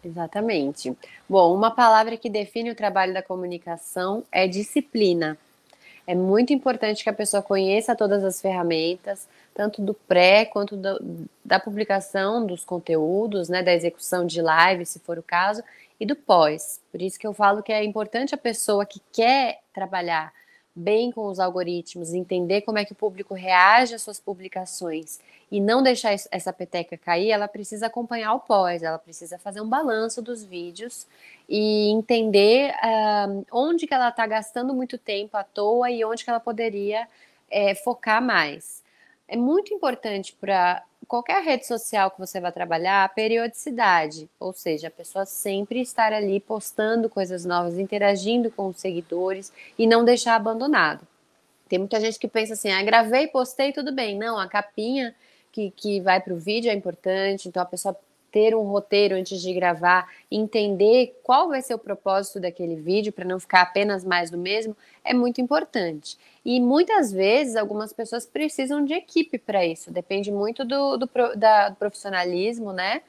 Exatamente. 0.04 0.96
Bom, 1.28 1.54
uma 1.54 1.70
palavra 1.70 2.16
que 2.16 2.28
define 2.28 2.70
o 2.70 2.74
trabalho 2.74 3.14
da 3.14 3.22
comunicação 3.22 4.24
é 4.32 4.48
disciplina. 4.48 5.38
É 6.04 6.14
muito 6.14 6.52
importante 6.52 7.04
que 7.04 7.10
a 7.10 7.12
pessoa 7.12 7.40
conheça 7.40 7.94
todas 7.94 8.24
as 8.24 8.40
ferramentas, 8.40 9.28
tanto 9.54 9.82
do 9.82 9.94
pré 9.94 10.44
quanto 10.44 10.76
do, 10.76 11.28
da 11.44 11.60
publicação 11.60 12.46
dos 12.46 12.64
conteúdos, 12.64 13.48
né, 13.48 13.62
da 13.62 13.72
execução 13.72 14.26
de 14.26 14.40
live, 14.40 14.86
se 14.86 14.98
for 14.98 15.18
o 15.18 15.22
caso, 15.22 15.62
e 15.98 16.06
do 16.06 16.16
pós. 16.16 16.80
Por 16.90 17.00
isso 17.00 17.18
que 17.18 17.26
eu 17.26 17.32
falo 17.32 17.62
que 17.62 17.72
é 17.72 17.84
importante 17.84 18.34
a 18.34 18.38
pessoa 18.38 18.84
que 18.84 19.00
quer 19.12 19.60
trabalhar 19.72 20.32
bem 20.74 21.12
com 21.12 21.26
os 21.26 21.38
algoritmos, 21.38 22.14
entender 22.14 22.62
como 22.62 22.78
é 22.78 22.84
que 22.84 22.92
o 22.92 22.96
público 22.96 23.34
reage 23.34 23.94
às 23.94 24.02
suas 24.02 24.18
publicações 24.18 25.20
e 25.50 25.60
não 25.60 25.82
deixar 25.82 26.14
essa 26.30 26.50
peteca 26.50 26.96
cair, 26.96 27.30
ela 27.30 27.46
precisa 27.46 27.86
acompanhar 27.86 28.32
o 28.32 28.40
pós, 28.40 28.82
ela 28.82 28.98
precisa 28.98 29.38
fazer 29.38 29.60
um 29.60 29.68
balanço 29.68 30.22
dos 30.22 30.42
vídeos 30.42 31.06
e 31.46 31.90
entender 31.90 32.72
uh, 32.72 33.44
onde 33.52 33.86
que 33.86 33.92
ela 33.92 34.08
está 34.08 34.26
gastando 34.26 34.72
muito 34.72 34.96
tempo 34.96 35.36
à 35.36 35.44
toa 35.44 35.90
e 35.90 36.02
onde 36.04 36.24
que 36.24 36.30
ela 36.30 36.40
poderia 36.40 37.06
é, 37.50 37.74
focar 37.74 38.22
mais 38.22 38.81
é 39.32 39.36
muito 39.36 39.72
importante 39.72 40.36
para 40.38 40.84
qualquer 41.08 41.42
rede 41.42 41.66
social 41.66 42.10
que 42.10 42.18
você 42.18 42.38
vai 42.38 42.52
trabalhar 42.52 43.02
a 43.02 43.08
periodicidade, 43.08 44.28
ou 44.38 44.52
seja, 44.52 44.88
a 44.88 44.90
pessoa 44.90 45.24
sempre 45.24 45.80
estar 45.80 46.12
ali 46.12 46.38
postando 46.38 47.08
coisas 47.08 47.46
novas, 47.46 47.78
interagindo 47.78 48.50
com 48.50 48.68
os 48.68 48.76
seguidores 48.76 49.50
e 49.78 49.86
não 49.86 50.04
deixar 50.04 50.34
abandonado. 50.34 51.08
Tem 51.66 51.78
muita 51.78 51.98
gente 51.98 52.18
que 52.18 52.28
pensa 52.28 52.52
assim, 52.52 52.70
ah, 52.70 52.82
gravei, 52.82 53.26
postei, 53.26 53.72
tudo 53.72 53.90
bem. 53.90 54.18
Não, 54.18 54.38
a 54.38 54.46
capinha 54.46 55.14
que, 55.50 55.70
que 55.70 55.98
vai 56.02 56.20
para 56.20 56.34
o 56.34 56.38
vídeo 56.38 56.70
é 56.70 56.74
importante, 56.74 57.48
então 57.48 57.62
a 57.62 57.66
pessoa 57.66 57.98
ter 58.32 58.56
um 58.56 58.62
roteiro 58.62 59.14
antes 59.14 59.40
de 59.40 59.52
gravar, 59.52 60.08
entender 60.30 61.20
qual 61.22 61.48
vai 61.48 61.60
ser 61.60 61.74
o 61.74 61.78
propósito 61.78 62.40
daquele 62.40 62.74
vídeo 62.74 63.12
para 63.12 63.26
não 63.26 63.38
ficar 63.38 63.60
apenas 63.60 64.04
mais 64.04 64.30
do 64.30 64.38
mesmo, 64.38 64.74
é 65.04 65.12
muito 65.12 65.40
importante. 65.40 66.18
E 66.42 66.58
muitas 66.58 67.12
vezes 67.12 67.54
algumas 67.54 67.92
pessoas 67.92 68.24
precisam 68.24 68.84
de 68.84 68.94
equipe 68.94 69.38
para 69.38 69.64
isso, 69.64 69.92
depende 69.92 70.32
muito 70.32 70.64
do, 70.64 70.96
do, 70.96 71.08
da, 71.36 71.68
do 71.68 71.76
profissionalismo, 71.76 72.72
né? 72.72 73.02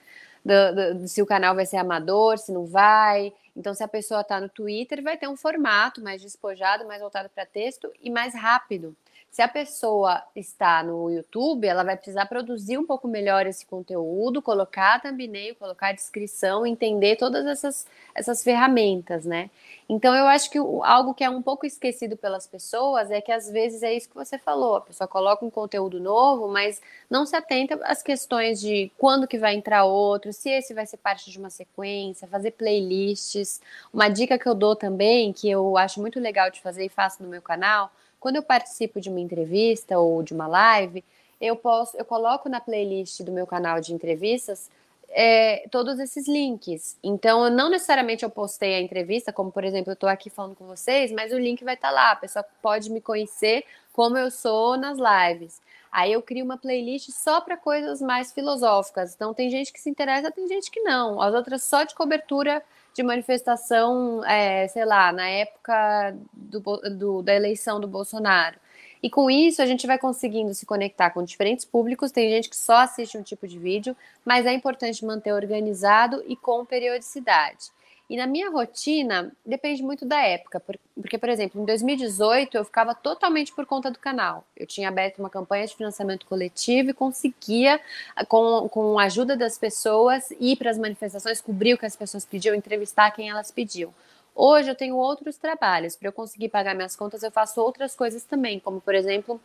Do, 0.43 0.99
do, 0.99 1.07
se 1.07 1.21
o 1.21 1.25
canal 1.25 1.55
vai 1.55 1.65
ser 1.65 1.77
amador, 1.77 2.37
se 2.37 2.51
não 2.51 2.65
vai. 2.65 3.31
Então, 3.55 3.73
se 3.73 3.81
a 3.81 3.87
pessoa 3.87 4.21
está 4.21 4.41
no 4.41 4.49
Twitter, 4.49 5.01
vai 5.01 5.15
ter 5.15 5.27
um 5.29 5.37
formato 5.37 6.03
mais 6.03 6.21
despojado, 6.21 6.85
mais 6.85 6.99
voltado 6.99 7.29
para 7.29 7.45
texto 7.45 7.89
e 8.01 8.09
mais 8.09 8.35
rápido. 8.35 8.93
Se 9.33 9.41
a 9.41 9.47
pessoa 9.47 10.21
está 10.35 10.83
no 10.83 11.09
YouTube, 11.09 11.65
ela 11.65 11.83
vai 11.83 11.97
precisar 11.97 12.27
produzir 12.27 12.77
um 12.77 12.85
pouco 12.85 13.07
melhor 13.07 13.47
esse 13.47 13.65
conteúdo, 13.65 14.43
colocar 14.43 15.01
thumbnail, 15.01 15.55
colocar 15.55 15.91
descrição, 15.91 16.67
entender 16.67 17.15
todas 17.15 17.43
essas, 17.47 17.87
essas 18.13 18.43
ferramentas, 18.43 19.25
né? 19.25 19.49
Então, 19.89 20.13
eu 20.13 20.27
acho 20.27 20.51
que 20.51 20.59
algo 20.59 21.15
que 21.15 21.23
é 21.23 21.29
um 21.31 21.41
pouco 21.41 21.65
esquecido 21.65 22.15
pelas 22.15 22.45
pessoas 22.45 23.09
é 23.09 23.21
que 23.21 23.31
às 23.31 23.49
vezes 23.49 23.81
é 23.81 23.91
isso 23.91 24.07
que 24.07 24.13
você 24.13 24.37
falou, 24.37 24.75
a 24.75 24.81
pessoa 24.81 25.07
coloca 25.07 25.43
um 25.43 25.49
conteúdo 25.49 25.99
novo, 25.99 26.47
mas 26.47 26.79
não 27.09 27.25
se 27.25 27.35
atenta 27.35 27.79
às 27.85 28.03
questões 28.03 28.61
de 28.61 28.91
quando 28.99 29.27
que 29.27 29.39
vai 29.39 29.55
entrar 29.55 29.83
outro, 29.83 30.31
se 30.31 30.51
esse 30.51 30.75
vai 30.75 30.85
ser 30.85 30.97
parte 30.97 31.31
de 31.31 31.39
uma 31.39 31.49
sequência, 31.49 32.27
fazer 32.27 32.51
playlists. 32.51 33.59
Uma 33.91 34.09
dica 34.09 34.37
que 34.37 34.47
eu 34.47 34.53
dou 34.53 34.75
também, 34.75 35.33
que 35.33 35.49
eu 35.49 35.75
acho 35.75 35.99
muito 35.99 36.19
legal 36.19 36.51
de 36.51 36.61
fazer 36.61 36.85
e 36.85 36.89
faço 36.89 37.23
no 37.23 37.29
meu 37.29 37.41
canal, 37.41 37.91
quando 38.23 38.37
eu 38.37 38.41
participo 38.41 39.01
de 39.01 39.09
uma 39.09 39.19
entrevista 39.19 39.99
ou 39.99 40.23
de 40.23 40.33
uma 40.33 40.47
live, 40.47 41.03
eu 41.41 41.57
posso, 41.57 41.97
eu 41.97 42.05
coloco 42.05 42.47
na 42.47 42.61
playlist 42.61 43.21
do 43.21 43.33
meu 43.33 43.45
canal 43.45 43.81
de 43.81 43.93
entrevistas 43.93 44.71
é, 45.09 45.67
todos 45.69 45.99
esses 45.99 46.25
links. 46.25 46.97
Então, 47.03 47.49
não 47.49 47.69
necessariamente 47.69 48.23
eu 48.23 48.29
postei 48.29 48.75
a 48.75 48.81
entrevista, 48.81 49.33
como 49.33 49.51
por 49.51 49.65
exemplo, 49.65 49.91
eu 49.91 49.93
estou 49.93 50.07
aqui 50.07 50.29
falando 50.29 50.55
com 50.55 50.65
vocês, 50.65 51.11
mas 51.11 51.33
o 51.33 51.37
link 51.37 51.65
vai 51.65 51.73
estar 51.73 51.89
tá 51.89 51.93
lá. 51.93 52.11
A 52.11 52.15
pessoa 52.15 52.45
pode 52.61 52.89
me 52.89 53.01
conhecer 53.01 53.65
como 53.91 54.17
eu 54.17 54.31
sou 54.31 54.77
nas 54.77 54.97
lives. 54.97 55.61
Aí 55.91 56.13
eu 56.13 56.21
crio 56.21 56.45
uma 56.45 56.57
playlist 56.57 57.09
só 57.11 57.41
para 57.41 57.57
coisas 57.57 58.01
mais 58.01 58.31
filosóficas. 58.31 59.13
Então, 59.13 59.33
tem 59.33 59.49
gente 59.49 59.73
que 59.73 59.81
se 59.81 59.89
interessa, 59.89 60.31
tem 60.31 60.47
gente 60.47 60.71
que 60.71 60.79
não. 60.79 61.21
As 61.21 61.33
outras 61.35 61.61
só 61.61 61.83
de 61.83 61.93
cobertura 61.93 62.63
de 62.93 63.03
manifestação, 63.03 64.23
é, 64.25 64.67
sei 64.67 64.85
lá, 64.85 65.11
na 65.11 65.27
época 65.27 66.15
do, 66.31 66.59
do, 66.59 67.21
da 67.21 67.33
eleição 67.33 67.79
do 67.79 67.87
Bolsonaro. 67.87 68.57
E 69.01 69.09
com 69.09 69.29
isso 69.29 69.61
a 69.61 69.65
gente 69.65 69.85
vai 69.85 69.97
conseguindo 69.97 70.53
se 70.53 70.65
conectar 70.65 71.09
com 71.09 71.23
diferentes 71.23 71.65
públicos. 71.65 72.11
Tem 72.11 72.29
gente 72.29 72.49
que 72.49 72.55
só 72.55 72.77
assiste 72.77 73.17
um 73.17 73.21
tipo 73.21 73.47
de 73.47 73.59
vídeo, 73.59 73.95
mas 74.23 74.45
é 74.45 74.53
importante 74.53 75.03
manter 75.03 75.33
organizado 75.33 76.23
e 76.25 76.37
com 76.37 76.65
periodicidade. 76.65 77.71
E 78.09 78.17
na 78.17 78.27
minha 78.27 78.49
rotina, 78.49 79.31
depende 79.45 79.81
muito 79.81 80.05
da 80.05 80.21
época, 80.21 80.61
porque, 81.01 81.17
por 81.17 81.29
exemplo, 81.29 81.61
em 81.61 81.65
2018 81.65 82.57
eu 82.57 82.65
ficava 82.65 82.93
totalmente 82.93 83.53
por 83.53 83.65
conta 83.65 83.89
do 83.89 83.97
canal. 83.97 84.45
Eu 84.57 84.67
tinha 84.67 84.89
aberto 84.89 85.19
uma 85.19 85.29
campanha 85.29 85.65
de 85.65 85.75
financiamento 85.75 86.25
coletivo 86.25 86.89
e 86.89 86.93
conseguia, 86.93 87.79
com, 88.27 88.67
com 88.69 88.99
a 88.99 89.05
ajuda 89.05 89.37
das 89.37 89.57
pessoas, 89.57 90.31
ir 90.39 90.57
para 90.57 90.69
as 90.69 90.77
manifestações, 90.77 91.39
cobrir 91.39 91.73
o 91.73 91.77
que 91.77 91.85
as 91.85 91.95
pessoas 91.95 92.25
pediam, 92.25 92.53
entrevistar 92.53 93.09
quem 93.11 93.29
elas 93.29 93.49
pediam. 93.51 93.93
Hoje 94.35 94.69
eu 94.69 94.75
tenho 94.75 94.97
outros 94.97 95.37
trabalhos. 95.37 95.95
Para 95.95 96.09
eu 96.09 96.13
conseguir 96.13 96.49
pagar 96.49 96.75
minhas 96.75 96.95
contas, 96.95 97.23
eu 97.23 97.31
faço 97.31 97.61
outras 97.61 97.95
coisas 97.95 98.23
também, 98.23 98.59
como, 98.59 98.81
por 98.81 98.95
exemplo, 98.95 99.39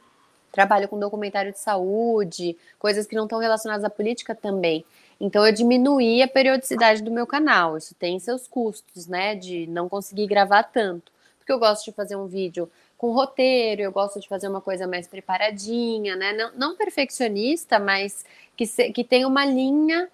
trabalho 0.50 0.88
com 0.88 0.98
documentário 0.98 1.52
de 1.52 1.58
saúde, 1.58 2.56
coisas 2.78 3.06
que 3.06 3.14
não 3.14 3.24
estão 3.24 3.38
relacionadas 3.38 3.84
à 3.84 3.90
política 3.90 4.34
também. 4.34 4.84
Então 5.20 5.44
eu 5.44 5.52
diminuí 5.52 6.22
a 6.22 6.28
periodicidade 6.28 7.02
do 7.02 7.10
meu 7.10 7.26
canal. 7.26 7.76
Isso 7.76 7.94
tem 7.94 8.18
seus 8.18 8.46
custos, 8.46 9.06
né? 9.06 9.34
De 9.34 9.66
não 9.66 9.88
conseguir 9.88 10.26
gravar 10.26 10.62
tanto. 10.62 11.12
Porque 11.38 11.52
eu 11.52 11.58
gosto 11.58 11.84
de 11.86 11.92
fazer 11.92 12.16
um 12.16 12.26
vídeo 12.26 12.70
com 12.96 13.12
roteiro, 13.12 13.82
eu 13.82 13.92
gosto 13.92 14.20
de 14.20 14.28
fazer 14.28 14.48
uma 14.48 14.60
coisa 14.60 14.86
mais 14.86 15.06
preparadinha, 15.06 16.16
né? 16.16 16.32
Não, 16.32 16.52
não 16.54 16.76
perfeccionista, 16.76 17.78
mas 17.78 18.24
que, 18.56 18.66
se, 18.66 18.92
que 18.92 19.04
tem 19.04 19.24
uma 19.24 19.44
linha 19.44 20.10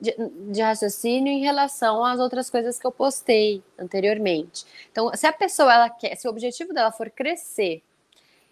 de, 0.00 0.14
de, 0.52 0.62
raciocínio 0.62 1.32
em 1.32 1.40
relação 1.40 2.04
às 2.04 2.20
outras 2.20 2.48
coisas 2.48 2.78
que 2.78 2.86
eu 2.86 2.92
postei 2.92 3.62
anteriormente. 3.76 4.64
Então, 4.90 5.10
se 5.14 5.26
a 5.26 5.32
pessoa 5.32 5.72
ela 5.74 5.90
quer, 5.90 6.16
se 6.16 6.28
o 6.28 6.30
objetivo 6.30 6.72
dela 6.72 6.92
for 6.92 7.10
crescer 7.10 7.82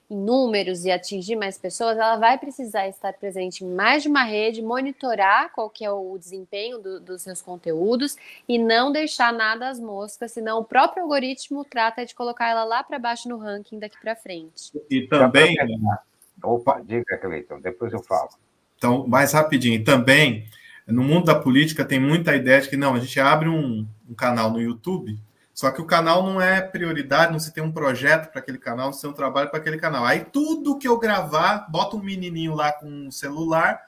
em 0.08 0.16
números 0.16 0.84
e 0.84 0.90
atingir 0.90 1.36
mais 1.36 1.58
pessoas, 1.58 1.96
ela 1.96 2.16
vai 2.16 2.38
precisar 2.38 2.88
estar 2.88 3.12
presente 3.14 3.64
em 3.64 3.74
mais 3.74 4.02
de 4.02 4.08
uma 4.08 4.22
rede, 4.22 4.62
monitorar 4.62 5.52
qual 5.52 5.68
que 5.68 5.84
é 5.84 5.90
o 5.90 6.16
desempenho 6.16 6.78
do, 6.78 7.00
dos 7.00 7.22
seus 7.22 7.42
conteúdos 7.42 8.16
e 8.48 8.58
não 8.58 8.92
deixar 8.92 9.32
nada 9.32 9.68
às 9.68 9.80
moscas, 9.80 10.32
senão 10.32 10.60
o 10.60 10.64
próprio 10.64 11.02
algoritmo 11.02 11.64
trata 11.64 12.06
de 12.06 12.14
colocar 12.14 12.48
ela 12.48 12.64
lá 12.64 12.84
para 12.84 12.98
baixo 12.98 13.28
no 13.28 13.38
ranking 13.38 13.78
daqui 13.78 13.96
para 14.00 14.14
frente. 14.14 14.72
E 14.88 15.06
também... 15.08 15.56
Opa, 16.42 16.80
diga, 16.84 17.16
Cleiton, 17.16 17.60
depois 17.60 17.92
eu 17.92 18.02
falo. 18.02 18.28
Então, 18.76 19.06
mais 19.06 19.32
rapidinho, 19.32 19.82
também, 19.82 20.46
no 20.86 21.02
mundo 21.02 21.24
da 21.24 21.34
política 21.34 21.84
tem 21.84 21.98
muita 21.98 22.36
ideia 22.36 22.60
de 22.60 22.68
que, 22.68 22.76
não, 22.76 22.94
a 22.94 23.00
gente 23.00 23.18
abre 23.18 23.48
um, 23.48 23.86
um 24.08 24.14
canal 24.14 24.50
no 24.50 24.60
YouTube 24.60 25.18
só 25.56 25.70
que 25.70 25.80
o 25.80 25.86
canal 25.86 26.22
não 26.22 26.38
é 26.38 26.60
prioridade, 26.60 27.32
não 27.32 27.38
se 27.38 27.50
tem 27.50 27.64
um 27.64 27.72
projeto 27.72 28.30
para 28.30 28.42
aquele 28.42 28.58
canal, 28.58 28.88
não 28.88 28.92
se 28.92 29.00
tem 29.00 29.08
um 29.08 29.14
trabalho 29.14 29.48
para 29.48 29.58
aquele 29.58 29.78
canal. 29.78 30.04
Aí 30.04 30.20
tudo 30.22 30.76
que 30.76 30.86
eu 30.86 30.98
gravar, 30.98 31.66
bota 31.70 31.96
um 31.96 32.02
menininho 32.02 32.54
lá 32.54 32.70
com 32.72 32.86
um 32.86 33.10
celular 33.10 33.80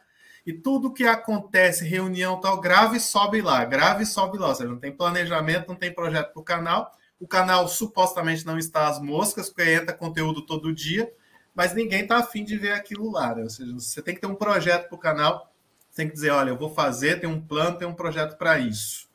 e 0.46 0.52
tudo 0.54 0.94
que 0.94 1.04
acontece, 1.04 1.85
reunião 1.85 2.40
tal, 2.40 2.59
grave 2.59 2.96
e 2.96 3.00
sobe 3.00 3.42
lá, 3.42 3.66
grave 3.66 4.04
e 4.04 4.07
sobe 4.07 4.38
lá. 4.38 4.48
Ou 4.48 4.54
seja, 4.54 4.70
não 4.70 4.78
tem 4.78 4.90
planejamento, 4.90 5.68
não 5.68 5.74
tem 5.74 5.92
projeto 5.92 6.33
para 6.33 6.40
o 6.40 6.42
canal. 6.42 6.90
O 7.20 7.28
canal 7.28 7.68
supostamente 7.68 8.46
não 8.46 8.57
está 8.57 8.88
às 8.88 8.98
moscas, 8.98 9.50
porque 9.50 9.70
entra 9.70 9.94
conteúdo 9.94 10.40
todo 10.46 10.72
dia, 10.72 11.12
mas 11.54 11.74
ninguém 11.74 12.00
está 12.00 12.16
afim 12.16 12.44
de 12.44 12.57
ver 12.57 12.72
aquilo 12.72 13.12
lá. 13.12 13.35
Né? 13.35 13.42
Ou 13.42 13.50
seja, 13.50 13.74
você 13.74 14.00
tem 14.00 14.14
que 14.14 14.22
ter 14.22 14.26
um 14.26 14.35
projeto 14.35 14.88
para 14.88 14.96
o 14.96 14.98
canal, 14.98 15.52
você 15.90 15.96
tem 15.96 16.09
que 16.09 16.14
dizer, 16.14 16.31
olha, 16.31 16.48
eu 16.48 16.57
vou 16.57 16.70
fazer, 16.70 17.20
tem 17.20 17.28
um 17.28 17.42
plano, 17.42 17.76
tem 17.76 17.87
um 17.87 17.92
projeto 17.92 18.38
para 18.38 18.59
isso. 18.59 19.08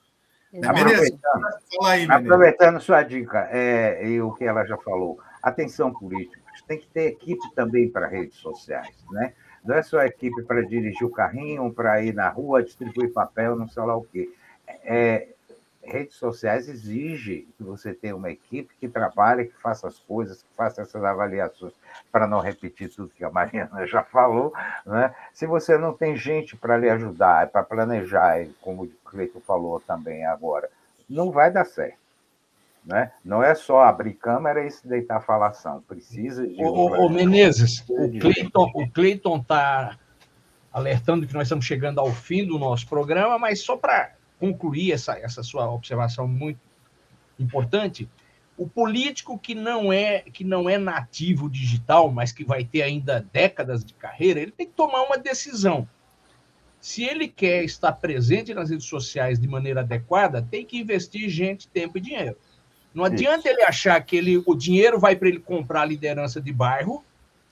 Aproveitando, 0.61 1.47
aí, 1.83 2.07
aproveitando 2.09 2.79
sua 2.79 3.01
dica 3.01 3.47
é, 3.51 4.07
e 4.07 4.21
o 4.21 4.31
que 4.33 4.43
ela 4.43 4.63
já 4.65 4.77
falou, 4.77 5.19
atenção 5.41 5.91
políticos, 5.91 6.61
tem 6.67 6.77
que 6.77 6.87
ter 6.87 7.07
equipe 7.07 7.53
também 7.55 7.89
para 7.89 8.07
redes 8.07 8.37
sociais, 8.37 8.95
né? 9.11 9.33
Não 9.65 9.75
é 9.75 9.81
só 9.81 10.01
equipe 10.03 10.43
para 10.43 10.61
dirigir 10.61 11.03
o 11.03 11.09
carrinho, 11.09 11.73
para 11.73 12.03
ir 12.03 12.13
na 12.13 12.29
rua, 12.29 12.61
distribuir 12.61 13.11
papel, 13.13 13.55
não 13.55 13.67
sei 13.67 13.83
lá 13.83 13.95
o 13.95 14.03
quê. 14.03 14.29
É, 14.83 15.29
redes 15.83 16.15
sociais 16.15 16.67
exige 16.69 17.47
que 17.57 17.63
você 17.63 17.93
tenha 17.93 18.15
uma 18.15 18.31
equipe 18.31 18.73
que 18.79 18.87
trabalhe, 18.87 19.45
que 19.45 19.61
faça 19.61 19.87
as 19.87 19.99
coisas, 19.99 20.41
que 20.41 20.55
faça 20.55 20.81
essas 20.81 21.03
avaliações, 21.03 21.73
para 22.11 22.27
não 22.27 22.39
repetir 22.39 22.89
tudo 22.89 23.09
que 23.09 23.23
a 23.23 23.29
Mariana 23.29 23.85
já 23.87 24.03
falou. 24.03 24.53
Né? 24.85 25.13
Se 25.33 25.45
você 25.45 25.77
não 25.77 25.93
tem 25.93 26.15
gente 26.15 26.55
para 26.55 26.77
lhe 26.77 26.89
ajudar, 26.89 27.49
para 27.49 27.63
planejar, 27.63 28.45
como 28.61 28.83
o 28.83 28.91
Cleito 29.05 29.39
falou 29.41 29.79
também 29.79 30.25
agora, 30.25 30.69
não 31.09 31.31
vai 31.31 31.51
dar 31.51 31.65
certo. 31.65 32.01
Né? 32.85 33.11
Não 33.23 33.41
é 33.41 33.55
só 33.55 33.81
abrir 33.83 34.13
câmera 34.13 34.65
e 34.65 34.69
se 34.69 34.85
deitar 34.85 35.17
a 35.17 35.21
falação. 35.21 35.81
Precisa 35.87 36.45
de. 36.45 36.61
Ô, 36.61 37.05
ô 37.05 37.09
Menezes, 37.09 37.85
o 37.87 38.89
Cleiton 38.91 39.37
está 39.37 39.97
alertando 40.71 41.25
que 41.25 41.33
nós 41.33 41.43
estamos 41.43 41.63
chegando 41.63 41.99
ao 41.99 42.11
fim 42.11 42.45
do 42.45 42.59
nosso 42.59 42.87
programa, 42.89 43.37
mas 43.39 43.61
só 43.61 43.77
para 43.77 44.11
concluir 44.43 44.91
essa, 44.91 45.17
essa 45.17 45.41
sua 45.41 45.71
observação 45.71 46.27
muito 46.27 46.59
importante, 47.39 48.09
o 48.57 48.67
político 48.67 49.39
que 49.39 49.55
não 49.55 49.91
é 49.91 50.19
que 50.19 50.43
não 50.43 50.69
é 50.69 50.77
nativo 50.77 51.49
digital, 51.49 52.11
mas 52.11 52.33
que 52.33 52.43
vai 52.43 52.65
ter 52.65 52.81
ainda 52.81 53.25
décadas 53.31 53.85
de 53.85 53.93
carreira, 53.93 54.41
ele 54.41 54.51
tem 54.51 54.67
que 54.67 54.73
tomar 54.73 55.03
uma 55.03 55.17
decisão. 55.17 55.87
Se 56.81 57.05
ele 57.05 57.29
quer 57.29 57.63
estar 57.63 57.93
presente 57.93 58.53
nas 58.53 58.69
redes 58.69 58.85
sociais 58.85 59.39
de 59.39 59.47
maneira 59.47 59.79
adequada, 59.79 60.45
tem 60.51 60.65
que 60.65 60.77
investir 60.77 61.29
gente, 61.29 61.69
tempo 61.69 61.97
e 61.97 62.01
dinheiro. 62.01 62.35
Não 62.93 63.05
adianta 63.05 63.47
ele 63.47 63.63
achar 63.63 63.99
que 64.03 64.17
ele, 64.17 64.43
o 64.45 64.53
dinheiro 64.53 64.99
vai 64.99 65.15
para 65.15 65.29
ele 65.29 65.39
comprar 65.39 65.83
a 65.83 65.85
liderança 65.85 66.41
de 66.41 66.51
bairro 66.51 67.01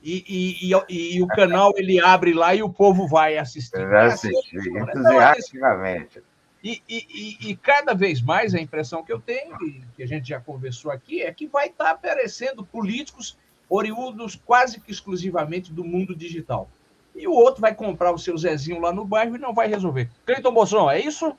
e, 0.03 0.25
e, 0.27 0.73
e, 0.89 1.15
e, 1.15 1.23
o 1.23 1.27
canal 1.27 1.71
ele 1.77 2.01
abre 2.01 2.33
lá 2.33 2.53
e 2.53 2.61
o 2.61 2.69
povo 2.69 3.07
vai 3.07 3.37
assistir. 3.37 3.87
Vai 3.87 4.07
assistir, 4.07 4.57
entusiasticamente. 4.67 6.21
E, 6.63 6.81
e, 6.87 7.37
e, 7.49 7.55
cada 7.55 7.93
vez 7.93 8.21
mais 8.21 8.53
a 8.53 8.59
impressão 8.59 9.03
que 9.03 9.11
eu 9.11 9.19
tenho, 9.19 9.55
e 9.63 9.83
que 9.95 10.03
a 10.03 10.07
gente 10.07 10.29
já 10.29 10.39
conversou 10.39 10.91
aqui, 10.91 11.21
é 11.23 11.33
que 11.33 11.47
vai 11.47 11.67
estar 11.67 11.89
aparecendo 11.89 12.63
políticos 12.63 13.35
oriundos 13.67 14.39
quase 14.45 14.79
que 14.79 14.91
exclusivamente 14.91 15.73
do 15.73 15.83
mundo 15.83 16.15
digital. 16.15 16.69
E 17.15 17.27
o 17.27 17.33
outro 17.33 17.61
vai 17.61 17.73
comprar 17.73 18.11
o 18.11 18.17
seu 18.17 18.37
Zezinho 18.37 18.79
lá 18.79 18.93
no 18.93 19.03
bairro 19.05 19.35
e 19.35 19.39
não 19.39 19.53
vai 19.53 19.67
resolver. 19.67 20.09
Cleiton 20.25 20.53
Bolsonaro, 20.53 20.91
é 20.91 20.99
isso? 20.99 21.35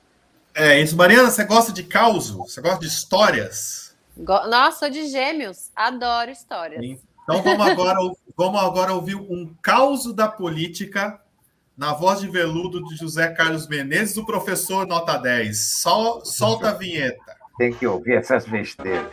É 0.54 0.80
isso. 0.80 0.96
Mariana, 0.96 1.30
você 1.30 1.44
gosta 1.44 1.72
de 1.72 1.84
caos? 1.84 2.30
Você 2.30 2.60
gosta 2.60 2.80
de 2.80 2.86
histórias? 2.86 3.96
Nossa, 4.16 4.80
sou 4.80 4.90
de 4.90 5.06
gêmeos. 5.08 5.70
Adoro 5.74 6.30
histórias. 6.30 6.82
Então 7.22 7.42
vamos 7.42 7.66
agora, 7.66 7.98
vamos 8.36 8.60
agora 8.60 8.92
ouvir 8.92 9.14
um 9.14 9.54
caos 9.62 10.12
da 10.12 10.28
política 10.28 11.20
na 11.76 11.92
voz 11.94 12.20
de 12.20 12.28
veludo 12.28 12.82
de 12.84 12.96
José 12.96 13.28
Carlos 13.28 13.68
Menezes, 13.68 14.16
o 14.16 14.26
professor 14.26 14.86
nota 14.86 15.16
10. 15.16 15.80
Sol, 15.80 16.24
solta 16.24 16.70
a 16.70 16.72
vinheta. 16.74 17.36
Tem 17.58 17.72
que 17.72 17.86
ouvir 17.86 18.14
essas 18.14 18.44
besteiras. 18.46 19.06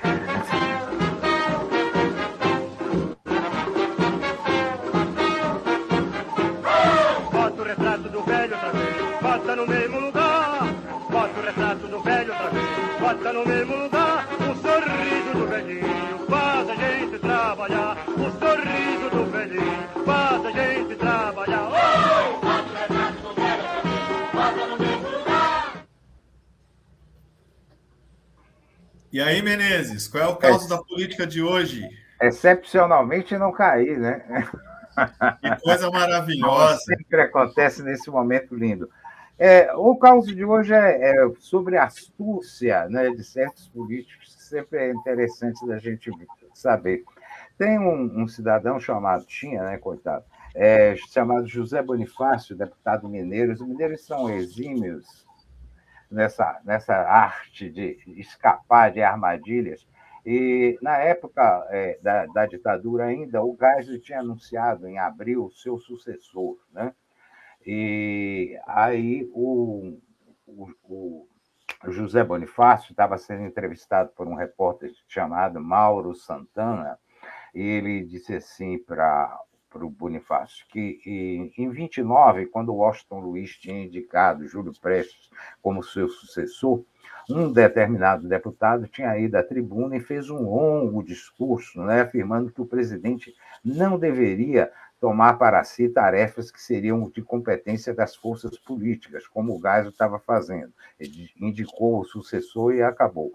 E 29.12 29.20
aí, 29.20 29.42
Menezes, 29.42 30.08
qual 30.08 30.24
é 30.24 30.28
o 30.28 30.36
caso 30.36 30.66
é, 30.66 30.70
da 30.70 30.78
política 30.84 31.26
de 31.26 31.42
hoje? 31.42 31.90
Excepcionalmente 32.22 33.36
não 33.38 33.52
cair, 33.52 33.98
né? 33.98 34.24
Que 35.42 35.62
coisa 35.64 35.90
maravilhosa. 35.92 36.78
Sempre 36.80 37.22
acontece 37.22 37.82
nesse 37.82 38.10
momento 38.12 38.56
lindo. 38.56 38.90
É, 39.38 39.74
o 39.74 39.96
caso 39.96 40.36
de 40.36 40.46
hoje 40.46 40.74
é, 40.74 41.12
é, 41.12 41.32
sobre 41.40 41.78
a 41.78 41.86
astúcia 41.86 42.88
né, 42.90 43.10
de 43.10 43.24
certos 43.24 43.68
políticos, 43.70 44.36
sempre 44.38 44.80
é 44.80 44.92
interessante 44.92 45.66
da 45.66 45.80
gente 45.80 46.12
saber. 46.54 47.04
Tem 47.58 47.80
um, 47.80 48.22
um 48.22 48.28
cidadão 48.28 48.80
chamado, 48.80 49.26
tinha, 49.26 49.64
né, 49.64 49.78
coitado, 49.78 50.24
é, 50.54 50.96
chamado 51.12 51.48
José 51.48 51.82
Bonifácio, 51.82 52.56
deputado 52.56 53.08
mineiro. 53.10 53.54
Os 53.54 53.62
mineiros 53.62 54.06
são 54.06 54.30
exímios 54.30 55.26
nessa, 56.10 56.60
nessa 56.64 56.96
arte 56.96 57.70
de 57.70 57.98
escapar 58.18 58.92
de 58.92 59.02
armadilhas. 59.02 59.88
E 60.26 60.78
na 60.82 60.98
época 60.98 61.42
é, 61.70 61.98
da, 62.02 62.26
da, 62.28 62.46
ditadura 62.46 63.06
ainda, 63.06 63.42
o 63.44 63.58
Geisel 63.60 64.02
tinha 64.02 64.20
anunciado 64.20 64.88
em 64.88 64.98
abril 64.98 65.46
o 65.46 65.52
seu 65.52 65.78
sucessor, 65.78 66.58
né? 66.72 66.94
E 67.66 68.60
aí 68.68 69.30
o, 69.34 69.98
o, 70.46 70.70
o 70.84 71.28
José 71.88 72.24
Bonifácio 72.24 72.92
estava 72.92 73.18
sendo 73.18 73.44
entrevistado 73.44 74.12
por 74.16 74.28
um 74.28 74.36
repórter 74.36 74.92
chamado 75.08 75.62
Mauro 75.62 76.14
Santana, 76.14 76.98
e 77.54 77.62
ele 77.62 78.06
disse 78.06 78.36
assim 78.36 78.78
para 78.78 79.38
para 79.70 79.86
o 79.86 79.90
Bonifácio, 79.90 80.66
que 80.70 81.00
em 81.58 81.70
29, 81.70 82.48
quando 82.48 82.74
Washington 82.74 83.20
Luiz 83.20 83.56
tinha 83.58 83.86
indicado 83.86 84.48
Júlio 84.48 84.74
Prestes 84.82 85.30
como 85.62 85.84
seu 85.84 86.10
sucessor, 86.10 86.84
um 87.30 87.52
determinado 87.52 88.28
deputado 88.28 88.88
tinha 88.88 89.18
ido 89.18 89.36
à 89.36 89.44
tribuna 89.44 89.96
e 89.96 90.02
fez 90.02 90.30
um 90.30 90.50
longo 90.50 91.04
discurso, 91.04 91.82
né, 91.84 92.02
afirmando 92.02 92.52
que 92.52 92.62
o 92.62 92.66
presidente 92.66 93.36
não 93.64 94.00
deveria 94.00 94.72
tomar 95.00 95.38
para 95.38 95.64
si 95.64 95.88
tarefas 95.88 96.52
que 96.52 96.62
seriam 96.62 97.10
de 97.10 97.22
competência 97.22 97.94
das 97.94 98.16
forças 98.16 98.58
políticas, 98.58 99.28
como 99.28 99.56
o 99.56 99.62
Geisel 99.62 99.92
estava 99.92 100.20
fazendo. 100.20 100.74
Ele 101.00 101.30
indicou 101.40 102.00
o 102.00 102.06
sucessor 102.06 102.74
e 102.74 102.82
acabou. 102.82 103.32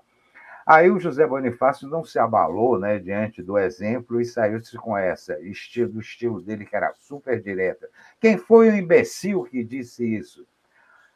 Aí 0.66 0.90
o 0.90 0.98
José 0.98 1.26
Bonifácio 1.26 1.88
não 1.88 2.02
se 2.04 2.18
abalou 2.18 2.78
né, 2.78 2.98
diante 2.98 3.42
do 3.42 3.58
exemplo 3.58 4.20
e 4.20 4.24
saiu-se 4.24 4.76
com 4.78 4.96
essa, 4.96 5.38
estilo, 5.40 5.92
do 5.92 6.00
estilo 6.00 6.40
dele, 6.40 6.64
que 6.64 6.74
era 6.74 6.92
super 6.94 7.40
direta. 7.42 7.88
Quem 8.18 8.38
foi 8.38 8.70
o 8.70 8.76
imbecil 8.76 9.44
que 9.44 9.62
disse 9.62 10.04
isso? 10.04 10.46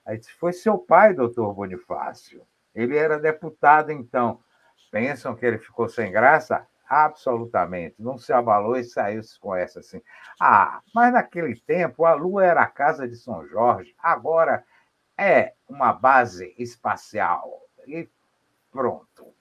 Aí 0.04 0.18
disse, 0.18 0.32
foi 0.32 0.52
seu 0.52 0.78
pai, 0.78 1.14
doutor 1.14 1.52
Bonifácio. 1.54 2.42
Ele 2.74 2.96
era 2.96 3.18
deputado, 3.18 3.90
então. 3.90 4.40
Pensam 4.90 5.34
que 5.34 5.44
ele 5.44 5.58
ficou 5.58 5.88
sem 5.88 6.10
graça? 6.10 6.66
Absolutamente. 6.88 7.96
Não 7.98 8.16
se 8.16 8.32
abalou 8.32 8.76
e 8.76 8.84
saiu-se 8.84 9.38
com 9.38 9.54
essa 9.54 9.80
assim. 9.80 10.00
Ah, 10.40 10.80
mas 10.94 11.12
naquele 11.12 11.54
tempo 11.60 12.06
a 12.06 12.14
Lua 12.14 12.44
era 12.44 12.62
a 12.62 12.66
casa 12.66 13.06
de 13.06 13.16
São 13.16 13.46
Jorge, 13.46 13.94
agora 13.98 14.64
é 15.16 15.52
uma 15.68 15.92
base 15.92 16.54
espacial. 16.58 17.62
E 17.86 18.08
pronto. 18.70 19.37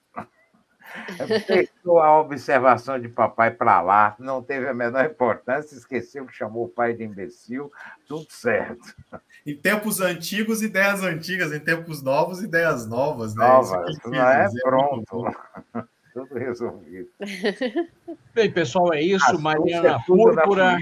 Deixou 1.46 2.00
a 2.00 2.20
observação 2.20 2.98
de 2.98 3.08
papai 3.08 3.50
para 3.50 3.80
lá, 3.80 4.16
não 4.18 4.42
teve 4.42 4.68
a 4.68 4.74
menor 4.74 5.04
importância, 5.04 5.76
esqueceu 5.76 6.26
que 6.26 6.34
chamou 6.34 6.64
o 6.64 6.68
pai 6.68 6.94
de 6.94 7.04
imbecil, 7.04 7.72
tudo 8.06 8.26
certo. 8.30 8.94
Em 9.46 9.56
tempos 9.56 10.00
antigos, 10.00 10.62
ideias 10.62 11.02
antigas, 11.02 11.52
em 11.52 11.60
tempos 11.60 12.02
novos, 12.02 12.42
ideias 12.42 12.86
novas, 12.86 13.34
né? 13.34 13.46
Novas, 13.46 13.96
não 14.04 14.14
é? 14.14 14.44
é 14.44 14.48
Pronto. 14.62 15.24
tudo 16.12 16.34
resolvido. 16.38 17.08
Bem, 18.34 18.50
pessoal, 18.50 18.92
é 18.92 19.00
isso. 19.00 19.24
Assunto 19.24 19.42
Mariana 19.42 19.88
é 19.88 20.06
Púrpura. 20.06 20.78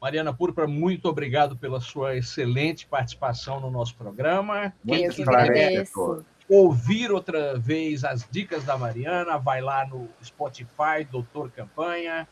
Mariana 0.00 0.32
Púrpura, 0.32 0.66
muito 0.66 1.06
obrigado 1.06 1.56
pela 1.56 1.80
sua 1.80 2.16
excelente 2.16 2.86
participação 2.86 3.60
no 3.60 3.70
nosso 3.70 3.94
programa. 3.96 4.72
Quem 4.86 5.04
Eu 5.04 5.12
que 5.12 5.22
agradeço 5.22 6.24
ouvir 6.50 7.12
outra 7.12 7.56
vez 7.56 8.04
as 8.04 8.26
dicas 8.28 8.64
da 8.64 8.76
Mariana, 8.76 9.38
vai 9.38 9.60
lá 9.60 9.86
no 9.86 10.08
Spotify, 10.22 11.06
Doutor 11.08 11.48
Campanha, 11.52 12.26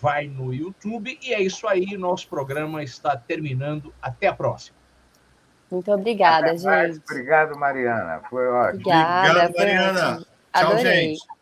vai 0.00 0.26
no 0.26 0.52
YouTube. 0.52 1.18
E 1.22 1.32
é 1.32 1.40
isso 1.40 1.66
aí, 1.66 1.96
nosso 1.96 2.28
programa 2.28 2.82
está 2.82 3.16
terminando. 3.16 3.92
Até 4.00 4.26
a 4.26 4.34
próxima. 4.34 4.76
Muito 5.70 5.90
obrigada, 5.90 6.48
Até 6.48 6.56
gente. 6.58 6.66
Mais. 6.66 6.98
Obrigado, 6.98 7.58
Mariana. 7.58 8.20
Foi 8.28 8.46
ótimo. 8.46 8.80
Obrigada, 8.80 9.28
Obrigado, 9.28 9.56
Mariana. 9.56 10.16
Tchau, 10.18 10.26
Adorei. 10.52 11.14
gente. 11.14 11.41